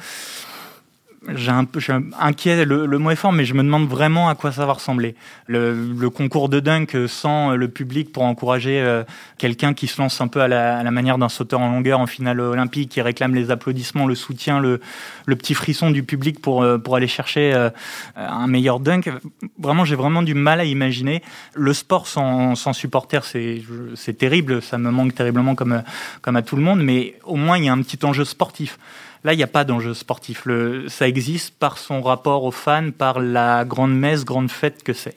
j'ai 1.35 1.51
un 1.51 1.65
peu, 1.65 1.81
je 1.81 1.93
suis 1.93 2.03
inquiet, 2.19 2.65
le, 2.65 2.87
le, 2.87 2.99
mot 2.99 3.11
est 3.11 3.17
fort, 3.17 3.33
mais 3.33 3.45
je 3.45 3.55
me 3.55 3.63
demande 3.63 3.89
vraiment 3.89 4.29
à 4.29 4.35
quoi 4.35 4.53
ça 4.53 4.67
va 4.67 4.73
ressembler. 4.73 5.15
Le, 5.47 5.93
le 5.93 6.11
concours 6.11 6.49
de 6.49 6.61
dunk 6.61 7.07
sans 7.07 7.55
le 7.55 7.69
public 7.69 8.13
pour 8.13 8.23
encourager 8.23 8.81
euh, 8.81 9.05
quelqu'un 9.37 9.75
qui 9.75 9.87
se 9.87 10.01
lance 10.01 10.21
un 10.21 10.29
peu 10.29 10.41
à 10.41 10.49
la, 10.49 10.79
à 10.79 10.83
la 10.83 10.91
manière 10.91 11.19
d'un 11.19 11.29
sauteur 11.29 11.61
en 11.61 11.71
longueur 11.71 12.01
en 12.01 12.07
finale 12.07 12.41
olympique, 12.41 12.91
qui 12.91 13.01
réclame 13.01 13.35
les 13.35 13.51
applaudissements, 13.51 14.07
le 14.07 14.15
soutien, 14.15 14.61
le, 14.61 14.81
le 15.27 15.37
petit 15.37 15.55
frisson 15.55 15.91
du 15.91 16.03
public 16.03 16.41
pour, 16.41 16.63
euh, 16.63 16.79
pour 16.79 16.97
aller 16.97 17.09
chercher 17.09 17.53
euh, 17.55 17.71
un 18.17 18.47
meilleur 18.47 18.81
dunk. 18.81 19.11
Vraiment, 19.59 19.85
j'ai 19.85 19.97
vraiment 19.97 20.23
du 20.23 20.35
mal 20.35 20.61
à 20.61 20.65
imaginer. 20.65 21.23
Le 21.55 21.73
sport 21.73 22.07
sans, 22.07 22.55
sans 22.55 22.73
supporters, 22.73 23.25
c'est, 23.25 23.63
c'est 23.95 24.17
terrible, 24.17 24.63
ça 24.63 24.79
me 24.79 24.91
manque 24.91 25.15
terriblement 25.15 25.55
comme, 25.55 25.83
comme 26.23 26.37
à 26.37 26.43
tout 26.43 26.57
le 26.57 26.63
monde, 26.63 26.83
mais 26.83 27.15
au 27.25 27.37
moins 27.37 27.59
il 27.59 27.65
y 27.65 27.69
a 27.69 27.73
un 27.73 27.83
petit 27.83 28.05
enjeu 28.05 28.25
sportif. 28.25 28.79
Là, 29.25 29.33
il 29.33 29.37
n'y 29.37 29.43
a 29.43 29.49
pas 29.49 29.65
d'enjeu 29.65 29.95
sportif. 29.95 30.45
Le, 30.47 30.89
ça 30.89 31.09
existe 31.09 31.55
par 31.59 31.79
son 31.79 32.01
rapport 32.01 32.45
aux 32.45 32.51
fans, 32.51 32.91
par 32.97 33.21
la 33.21 33.65
grande 33.65 33.97
messe, 33.97 34.25
grande 34.25 34.51
fête 34.51 34.83
que 34.83 34.93
c'est. 34.93 35.17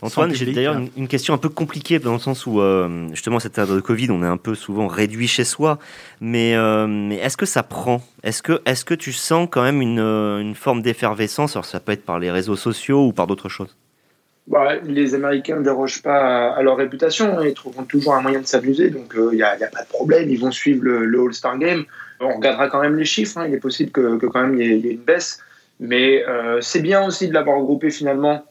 Antoine, 0.00 0.34
j'ai 0.34 0.52
d'ailleurs 0.52 0.78
une, 0.78 0.88
une, 0.96 1.06
question 1.06 1.32
un 1.32 1.38
peu 1.38 1.48
compliquée 1.48 2.00
dans 2.00 2.14
le 2.14 2.18
sens 2.18 2.46
où, 2.46 2.60
euh, 2.60 3.08
justement, 3.10 3.38
cette 3.38 3.52
période 3.52 3.76
de 3.76 3.80
Covid, 3.80 4.10
on 4.10 4.22
est 4.24 4.26
un 4.26 4.36
peu 4.36 4.56
souvent 4.56 4.88
réduit 4.88 5.28
chez 5.28 5.44
soi. 5.44 5.78
Mais, 6.20 6.56
euh, 6.56 6.86
mais 6.88 7.16
est-ce 7.16 7.36
que 7.36 7.46
ça 7.46 7.62
prend? 7.62 8.02
Est-ce 8.24 8.42
que, 8.42 8.60
est 8.66 8.84
que 8.84 8.94
tu 8.94 9.12
sens 9.12 9.48
quand 9.50 9.62
même 9.62 9.80
une, 9.80 10.00
euh, 10.00 10.40
une 10.40 10.56
forme 10.56 10.82
d'effervescence? 10.82 11.54
Alors, 11.54 11.66
ça 11.66 11.78
peut 11.78 11.92
être 11.92 12.04
par 12.04 12.18
les 12.18 12.30
réseaux 12.30 12.56
sociaux 12.56 13.06
ou 13.06 13.12
par 13.12 13.26
d'autres 13.26 13.48
choses 13.48 13.76
bah, 14.46 14.76
les 14.84 15.14
Américains 15.14 15.56
ne 15.56 15.62
dérogent 15.62 16.02
pas 16.02 16.50
à, 16.50 16.62
leur 16.62 16.76
réputation, 16.76 17.38
hein. 17.38 17.46
ils 17.46 17.54
trouveront 17.54 17.84
toujours 17.84 18.14
un 18.14 18.20
moyen 18.20 18.40
de 18.40 18.46
s'amuser, 18.46 18.90
donc 18.90 19.12
il 19.14 19.20
euh, 19.20 19.34
n'y 19.34 19.42
a, 19.42 19.52
a, 19.52 19.66
pas 19.68 19.82
de 19.82 19.88
problème, 19.88 20.28
ils 20.28 20.40
vont 20.40 20.50
suivre 20.50 20.82
le, 20.82 21.04
le 21.04 21.20
All-Star 21.20 21.58
Game. 21.58 21.84
On 22.22 22.36
regardera 22.36 22.68
quand 22.68 22.80
même 22.80 22.96
les 22.96 23.04
chiffres, 23.04 23.38
hein. 23.38 23.46
il 23.48 23.54
est 23.54 23.60
possible 23.60 23.90
que, 23.90 24.16
quand 24.26 24.42
même 24.42 24.60
il 24.60 24.66
y, 24.66 24.88
ait 24.88 24.92
une 24.92 25.00
baisse, 25.00 25.40
mais 25.80 26.24
euh, 26.28 26.60
c'est 26.60 26.80
bien 26.80 27.04
aussi 27.04 27.28
de 27.28 27.34
l'avoir 27.34 27.58
regroupé 27.58 27.90
finalement 27.90 28.44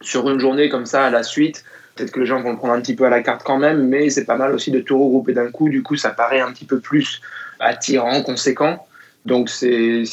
sur 0.00 0.28
une 0.30 0.38
journée 0.38 0.68
comme 0.68 0.86
ça 0.86 1.04
à 1.06 1.10
la 1.10 1.22
suite. 1.22 1.64
Peut-être 1.96 2.12
que 2.12 2.20
les 2.20 2.26
gens 2.26 2.40
vont 2.40 2.52
le 2.52 2.56
prendre 2.56 2.74
un 2.74 2.80
petit 2.80 2.94
peu 2.94 3.04
à 3.04 3.10
la 3.10 3.22
carte 3.22 3.42
quand 3.44 3.58
même, 3.58 3.88
mais 3.88 4.10
c'est 4.10 4.24
pas 4.24 4.36
mal 4.36 4.54
aussi 4.54 4.70
de 4.70 4.80
tout 4.80 5.02
regrouper 5.02 5.32
d'un 5.32 5.50
coup, 5.50 5.68
du 5.68 5.82
coup 5.82 5.96
ça 5.96 6.10
paraît 6.10 6.40
un 6.40 6.52
petit 6.52 6.64
peu 6.64 6.78
plus 6.78 7.20
attirant, 7.58 8.22
conséquent. 8.22 8.86
Donc 9.26 9.48
c'est 9.48 10.04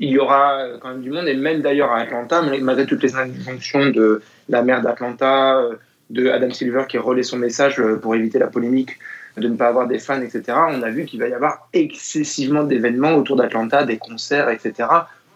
il 0.00 0.10
y 0.10 0.18
aura 0.18 0.58
quand 0.80 0.88
même 0.88 1.02
du 1.02 1.10
monde, 1.10 1.28
et 1.28 1.34
même 1.34 1.62
d'ailleurs 1.62 1.92
à 1.92 2.00
Atlanta, 2.00 2.42
malgré 2.42 2.84
toutes 2.84 3.02
les 3.02 3.14
injonctions 3.16 3.86
de 3.90 4.22
la 4.48 4.62
maire 4.62 4.82
d'Atlanta, 4.82 5.62
de 6.10 6.28
Adam 6.28 6.50
Silver 6.50 6.84
qui 6.88 6.98
relaie 6.98 7.22
son 7.22 7.38
message 7.38 7.80
pour 8.02 8.14
éviter 8.14 8.38
la 8.38 8.48
polémique, 8.48 8.98
de 9.36 9.48
ne 9.48 9.56
pas 9.56 9.68
avoir 9.68 9.86
des 9.86 9.98
fans, 9.98 10.20
etc., 10.20 10.42
on 10.70 10.82
a 10.82 10.90
vu 10.90 11.04
qu'il 11.04 11.20
va 11.20 11.28
y 11.28 11.32
avoir 11.32 11.68
excessivement 11.72 12.64
d'événements 12.64 13.14
autour 13.14 13.36
d'Atlanta, 13.36 13.84
des 13.84 13.98
concerts, 13.98 14.48
etc. 14.48 14.88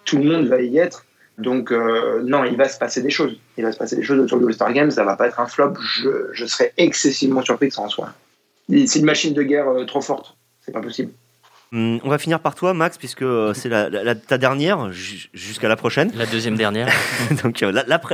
Tout 0.04 0.18
le 0.18 0.24
monde 0.24 0.46
va 0.46 0.60
y 0.60 0.78
être. 0.78 1.04
Donc, 1.36 1.70
euh, 1.70 2.22
non, 2.24 2.44
il 2.44 2.56
va 2.56 2.68
se 2.68 2.78
passer 2.78 3.00
des 3.00 3.10
choses. 3.10 3.38
Il 3.56 3.64
va 3.64 3.72
se 3.72 3.78
passer 3.78 3.96
des 3.96 4.02
choses 4.02 4.18
autour 4.18 4.40
de 4.40 4.46
All-Star 4.46 4.72
Games. 4.72 4.90
Ça 4.90 5.04
va 5.04 5.16
pas 5.16 5.28
être 5.28 5.40
un 5.40 5.46
flop. 5.46 5.74
Je, 5.80 6.30
je 6.32 6.46
serais 6.46 6.72
excessivement 6.76 7.42
surpris 7.42 7.68
que 7.68 7.74
ça 7.74 7.82
en 7.82 7.88
soit. 7.88 8.12
C'est 8.68 8.98
une 8.98 9.04
machine 9.04 9.34
de 9.34 9.42
guerre 9.42 9.68
euh, 9.68 9.84
trop 9.84 10.00
forte. 10.00 10.36
C'est 10.60 10.72
pas 10.72 10.80
possible. 10.80 11.12
Hum, 11.70 12.00
on 12.02 12.08
va 12.08 12.16
finir 12.16 12.40
par 12.40 12.54
toi, 12.54 12.72
Max, 12.72 12.96
puisque 12.96 13.22
euh, 13.22 13.52
c'est 13.58 13.68
la, 13.68 13.90
la, 13.90 14.14
ta 14.14 14.38
dernière 14.38 14.90
jusqu'à 14.92 15.68
la 15.68 15.76
prochaine. 15.76 16.10
La 16.14 16.24
deuxième 16.24 16.56
dernière. 16.56 16.88
Donc, 17.42 17.62
euh, 17.62 17.72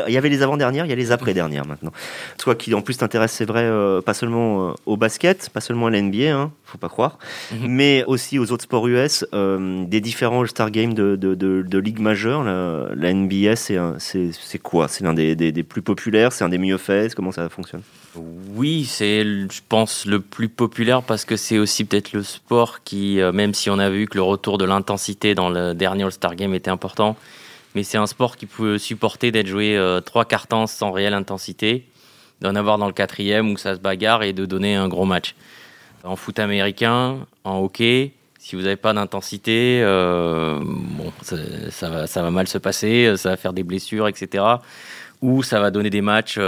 il 0.09 0.13
y 0.13 0.17
avait 0.17 0.29
les 0.29 0.43
avant-dernières, 0.43 0.87
il 0.87 0.89
y 0.89 0.93
a 0.93 0.97
les 0.97 1.13
après-dernières 1.13 1.67
maintenant. 1.67 1.93
Toi 2.39 2.57
qui 2.57 2.75
en 2.75 2.83
plus 2.83 2.97
t'intéresse, 2.97 3.33
c'est 3.33 3.45
vrai, 3.45 3.63
euh, 3.63 4.01
pas 4.01 4.15
seulement 4.15 4.71
euh, 4.71 4.73
au 4.87 4.97
basket, 4.97 5.51
pas 5.51 5.61
seulement 5.61 5.87
à 5.87 5.91
la 5.91 6.03
NBA, 6.03 6.35
hein, 6.35 6.51
faut 6.65 6.79
pas 6.79 6.89
croire, 6.89 7.19
mm 7.53 7.57
-hmm. 7.57 7.69
mais 7.69 8.05
aussi 8.07 8.39
aux 8.39 8.51
autres 8.51 8.65
sports 8.65 8.89
US, 8.89 9.25
des 9.33 10.01
différents 10.01 10.41
All-Star 10.43 10.71
Games 10.71 10.95
de, 10.95 11.17
de, 11.17 11.35
de, 11.35 11.63
de 11.63 11.79
ligues 11.79 12.01
majeures. 12.01 12.43
La, 12.43 12.89
la 12.95 13.13
NBA, 13.13 13.55
c'est 13.57 14.59
quoi? 14.63 14.89
C'est 14.89 15.05
l'un 15.05 15.15
des, 15.15 15.37
des, 15.37 15.53
des, 15.53 15.63
plus 15.63 15.83
populaires? 15.83 16.33
C'est 16.33 16.45
un 16.45 16.49
des 16.49 16.59
mieux 16.59 16.79
faits? 16.79 17.15
Comment 17.15 17.33
ça 17.33 17.49
fonctionne? 17.49 17.83
Oui, 18.17 18.85
c'est, 18.85 19.25
je 19.25 19.61
pense, 19.69 20.07
le 20.07 20.21
plus 20.21 20.49
populaire 20.49 21.03
parce 21.03 21.25
que 21.25 21.37
c'est 21.37 21.59
aussi 21.59 21.85
peut-être 21.85 22.13
le 22.13 22.23
sport 22.23 22.83
qui, 22.85 23.21
euh, 23.21 23.33
même 23.33 23.55
si 23.55 23.71
on 23.71 23.79
a 23.79 23.91
vu 23.91 24.07
que 24.07 24.17
le 24.17 24.23
retour 24.23 24.59
de 24.59 24.65
l'intensité 24.65 25.35
dans 25.35 25.49
le 25.49 25.75
dernier 25.75 26.05
All-Star 26.05 26.37
Game 26.37 26.55
était 26.55 26.71
important, 26.71 27.17
mais 27.75 27.83
c'est 27.83 27.99
un 27.99 28.07
sport 28.07 28.37
qui 28.37 28.47
peut 28.47 28.79
supporter 28.79 29.33
d'être 29.33 29.47
joué 29.47 29.77
euh, 29.77 30.01
trois 30.01 30.25
quarts 30.25 30.47
temps 30.47 30.67
sans 30.67 30.93
réelle 30.93 31.15
intensité, 31.15 31.87
d'en 32.41 32.55
avoir 32.55 32.79
dans 32.79 32.87
le 32.87 32.93
quatrième 32.93 33.51
où 33.51 33.57
ça 33.57 33.75
se 33.75 33.81
bagarre 33.81 34.23
et 34.23 34.33
de 34.33 34.47
donner 34.47 34.77
un 34.77 34.89
gros 34.89 35.07
match. 35.07 35.35
En 36.05 36.17
foot 36.17 36.39
américain, 36.39 37.19
en 37.45 37.61
hockey, 37.61 38.13
si 38.39 38.57
vous 38.57 38.63
n'avez 38.63 38.77
pas 38.77 38.93
d'intensité, 38.93 39.81
euh, 39.83 40.61
bon, 40.63 41.13
ça, 41.23 41.89
va, 42.23 42.31
mal 42.31 42.47
se 42.47 42.59
passer, 42.59 43.17
ça 43.17 43.31
va 43.31 43.37
faire 43.37 43.55
des 43.55 43.63
blessures, 43.63 44.07
etc. 44.07 44.45
Ou 45.23 45.43
ça 45.43 45.61
va 45.61 45.71
donner 45.71 45.89
des 45.89 46.03
matchs 46.03 46.39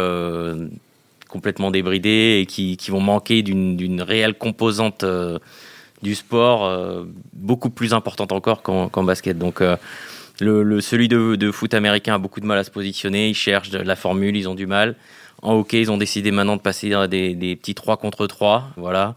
complètement 1.36 1.70
débridés 1.70 2.38
et 2.40 2.46
qui, 2.46 2.78
qui 2.78 2.90
vont 2.90 3.00
manquer 3.00 3.42
d'une 3.42 4.00
réelle 4.00 4.32
composante 4.32 5.04
euh, 5.04 5.38
du 6.00 6.14
sport 6.14 6.64
euh, 6.64 7.04
beaucoup 7.34 7.68
plus 7.68 7.92
importante 7.92 8.32
encore 8.32 8.62
qu'en 8.62 8.88
qu 8.88 9.04
basket. 9.04 9.36
Donc 9.36 9.60
euh, 9.60 9.76
le, 10.40 10.80
celui 10.80 11.08
de, 11.08 11.36
de, 11.36 11.50
foot 11.52 11.74
américain 11.74 12.14
a 12.14 12.18
beaucoup 12.18 12.40
de 12.40 12.46
mal 12.46 12.56
à 12.56 12.64
se 12.64 12.70
positionner, 12.70 13.28
ils 13.28 13.34
cherchent 13.34 13.70
la 13.70 13.96
formule, 13.96 14.34
ils 14.34 14.48
ont 14.48 14.54
du 14.54 14.66
mal. 14.66 14.96
En 15.42 15.52
hockey, 15.58 15.82
ils 15.82 15.90
ont 15.90 15.98
décidé 15.98 16.30
maintenant 16.30 16.56
de 16.56 16.62
passer 16.62 16.90
des, 17.08 17.34
des 17.34 17.54
petits 17.54 17.74
3 17.74 17.98
contre 17.98 18.26
3, 18.26 18.70
voilà, 18.78 19.14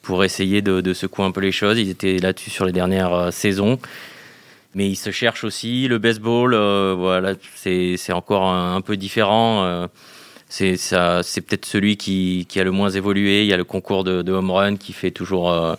pour 0.00 0.24
essayer 0.24 0.62
de, 0.62 0.94
secouer 0.94 1.26
un 1.26 1.32
peu 1.32 1.42
les 1.42 1.52
choses. 1.52 1.78
Ils 1.78 1.90
étaient 1.90 2.16
là-dessus 2.16 2.48
sur 2.48 2.64
les 2.64 2.72
dernières 2.72 3.30
saisons. 3.30 3.78
Mais 4.74 4.88
ils 4.88 4.96
se 4.96 5.10
cherchent 5.10 5.44
aussi. 5.44 5.86
Le 5.86 5.98
baseball, 5.98 6.54
voilà, 6.94 7.34
c'est 7.56 8.12
encore 8.12 8.48
un, 8.48 8.80
peu 8.80 8.96
différent. 8.96 9.88
C'est 10.48 11.40
peut-être 11.42 11.66
celui 11.66 11.96
qui, 11.96 12.46
qui, 12.48 12.60
a 12.60 12.64
le 12.64 12.70
moins 12.70 12.90
évolué. 12.90 13.42
Il 13.42 13.48
y 13.48 13.52
a 13.52 13.56
le 13.56 13.64
concours 13.64 14.04
de, 14.04 14.32
home 14.32 14.50
run 14.50 14.76
qui 14.76 14.92
fait 14.92 15.10
toujours, 15.10 15.52
euh, 15.52 15.74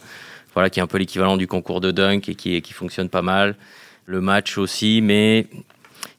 voilà, 0.54 0.70
qui 0.70 0.80
est 0.80 0.84
un 0.84 0.88
peu 0.88 0.98
l'équivalent 0.98 1.38
du 1.38 1.48
concours 1.48 1.82
de 1.82 1.92
dunk 1.92 2.30
et 2.30 2.36
qui, 2.36 2.62
qui 2.62 2.74
fonctionne 2.74 3.10
pas 3.10 3.22
mal. 3.24 3.56
Le 4.06 4.22
match 4.22 4.58
aussi, 4.58 5.02
mais 5.02 5.48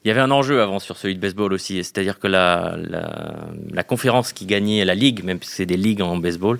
il 0.03 0.07
y 0.07 0.11
avait 0.11 0.21
un 0.21 0.31
enjeu 0.31 0.61
avant 0.61 0.79
sur 0.79 0.97
celui 0.97 1.15
de 1.15 1.19
baseball 1.19 1.53
aussi, 1.53 1.75
c'est-à-dire 1.83 2.19
que 2.19 2.27
la, 2.27 2.77
la, 3.71 3.83
conférence 3.83 4.33
qui 4.33 4.45
gagnait 4.45 4.83
la 4.85 4.95
ligue, 4.95 5.23
même 5.23 5.39
si 5.41 5.49
c'est 5.51 5.65
des 5.65 5.77
ligues 5.77 6.01
en 6.01 6.17
baseball, 6.17 6.59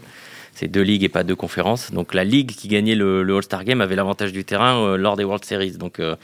c'est 0.53 0.67
deux 0.67 0.81
ligues 0.81 1.03
et 1.03 1.09
pas 1.09 1.23
deux 1.23 1.35
conférences. 1.35 1.91
Donc 1.91 2.13
la 2.13 2.23
ligue 2.23 2.51
qui 2.51 2.67
gagnait 2.67 2.95
le, 2.95 3.35
All-Star 3.35 3.63
Game 3.63 3.81
avait 3.81 3.95
l'avantage 3.95 4.31
du 4.31 4.43
terrain 4.43 4.77
euh, 4.77 4.97
lors 4.97 5.17
des 5.17 5.23
World 5.23 5.43
Series. 5.43 5.71
Donc 5.71 5.99
euh, 5.99 6.15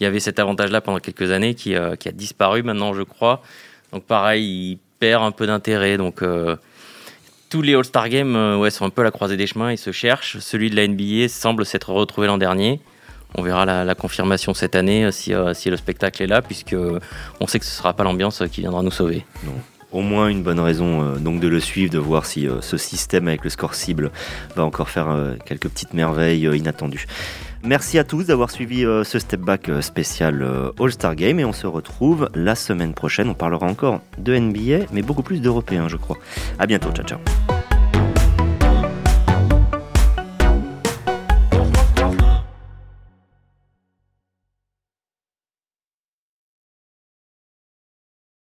il 0.00 0.04
y 0.04 0.06
avait 0.06 0.20
cet 0.20 0.38
avantage-là 0.38 0.80
pendant 0.80 0.98
quelques 0.98 1.30
années 1.30 1.54
qui, 1.54 1.74
qui, 2.00 2.08
a 2.08 2.12
disparu 2.12 2.62
maintenant, 2.62 2.92
je 2.94 3.02
crois. 3.02 3.42
Donc 3.92 4.04
pareil, 4.04 4.72
il 4.72 4.78
un 5.12 5.30
peu 5.30 5.46
d'intérêt. 5.46 5.96
Donc 5.96 6.22
euh, 6.22 6.56
tous 7.50 7.62
les 7.62 7.74
All-Star 7.74 8.08
Games 8.08 8.34
euh, 8.36 8.56
ouais, 8.56 8.70
sont 8.70 8.84
un 8.84 8.90
peu 8.90 9.02
à 9.02 9.04
la 9.04 9.10
croisée 9.10 9.36
des 9.36 9.46
chemins, 9.46 9.72
ils 9.72 9.78
se 9.78 9.92
cherchent. 9.92 10.38
Celui 10.38 10.70
de 10.70 10.76
la 10.76 10.86
NBA 10.86 11.28
semble 11.28 11.66
s'être 11.66 11.90
retrouvé 11.90 12.26
l'an 12.26 12.38
dernier. 12.38 12.80
On 13.36 13.42
verra 13.42 13.64
la, 13.64 13.94
confirmation 13.96 14.54
cette 14.54 14.76
année 14.76 15.04
euh, 15.04 15.54
si, 15.54 15.70
le 15.70 15.76
spectacle 15.76 16.22
est 16.22 16.28
là, 16.28 16.40
puisque 16.40 16.76
on 17.40 17.46
sait 17.48 17.58
que 17.58 17.64
ce 17.64 17.72
ne 17.72 17.78
sera 17.78 17.92
pas 17.92 18.04
l'ambiance 18.04 18.42
qui 18.50 18.60
viendra 18.60 18.82
nous 18.82 18.92
sauver. 18.92 19.24
Au 19.90 20.02
moins 20.02 20.28
une 20.28 20.42
bonne 20.42 20.60
raison 20.60 21.16
donc 21.16 21.40
de 21.40 21.48
le 21.48 21.60
suivre, 21.60 21.92
de 21.92 21.98
voir 21.98 22.26
si 22.26 22.48
ce 22.60 22.76
système 22.76 23.26
avec 23.28 23.44
le 23.44 23.50
score 23.50 23.74
cible 23.74 24.10
va 24.56 24.64
encore 24.64 24.88
faire 24.88 25.36
quelques 25.46 25.68
petites 25.68 25.94
merveilles 25.94 26.48
inattendues. 26.56 27.06
Merci 27.64 27.98
à 27.98 28.04
tous 28.04 28.26
d'avoir 28.26 28.50
suivi 28.50 28.82
ce 28.82 29.18
step 29.18 29.40
back 29.40 29.70
spécial 29.80 30.46
All-Star 30.78 31.16
Game 31.16 31.40
et 31.40 31.44
on 31.44 31.52
se 31.52 31.66
retrouve 31.66 32.28
la 32.34 32.54
semaine 32.54 32.92
prochaine. 32.92 33.28
On 33.30 33.34
parlera 33.34 33.66
encore 33.66 34.02
de 34.18 34.36
NBA, 34.36 34.86
mais 34.92 35.02
beaucoup 35.02 35.22
plus 35.22 35.40
d'Européens, 35.40 35.88
je 35.88 35.96
crois. 35.96 36.18
À 36.58 36.66
bientôt, 36.66 36.90
ciao 36.90 37.06
ciao. 37.06 37.18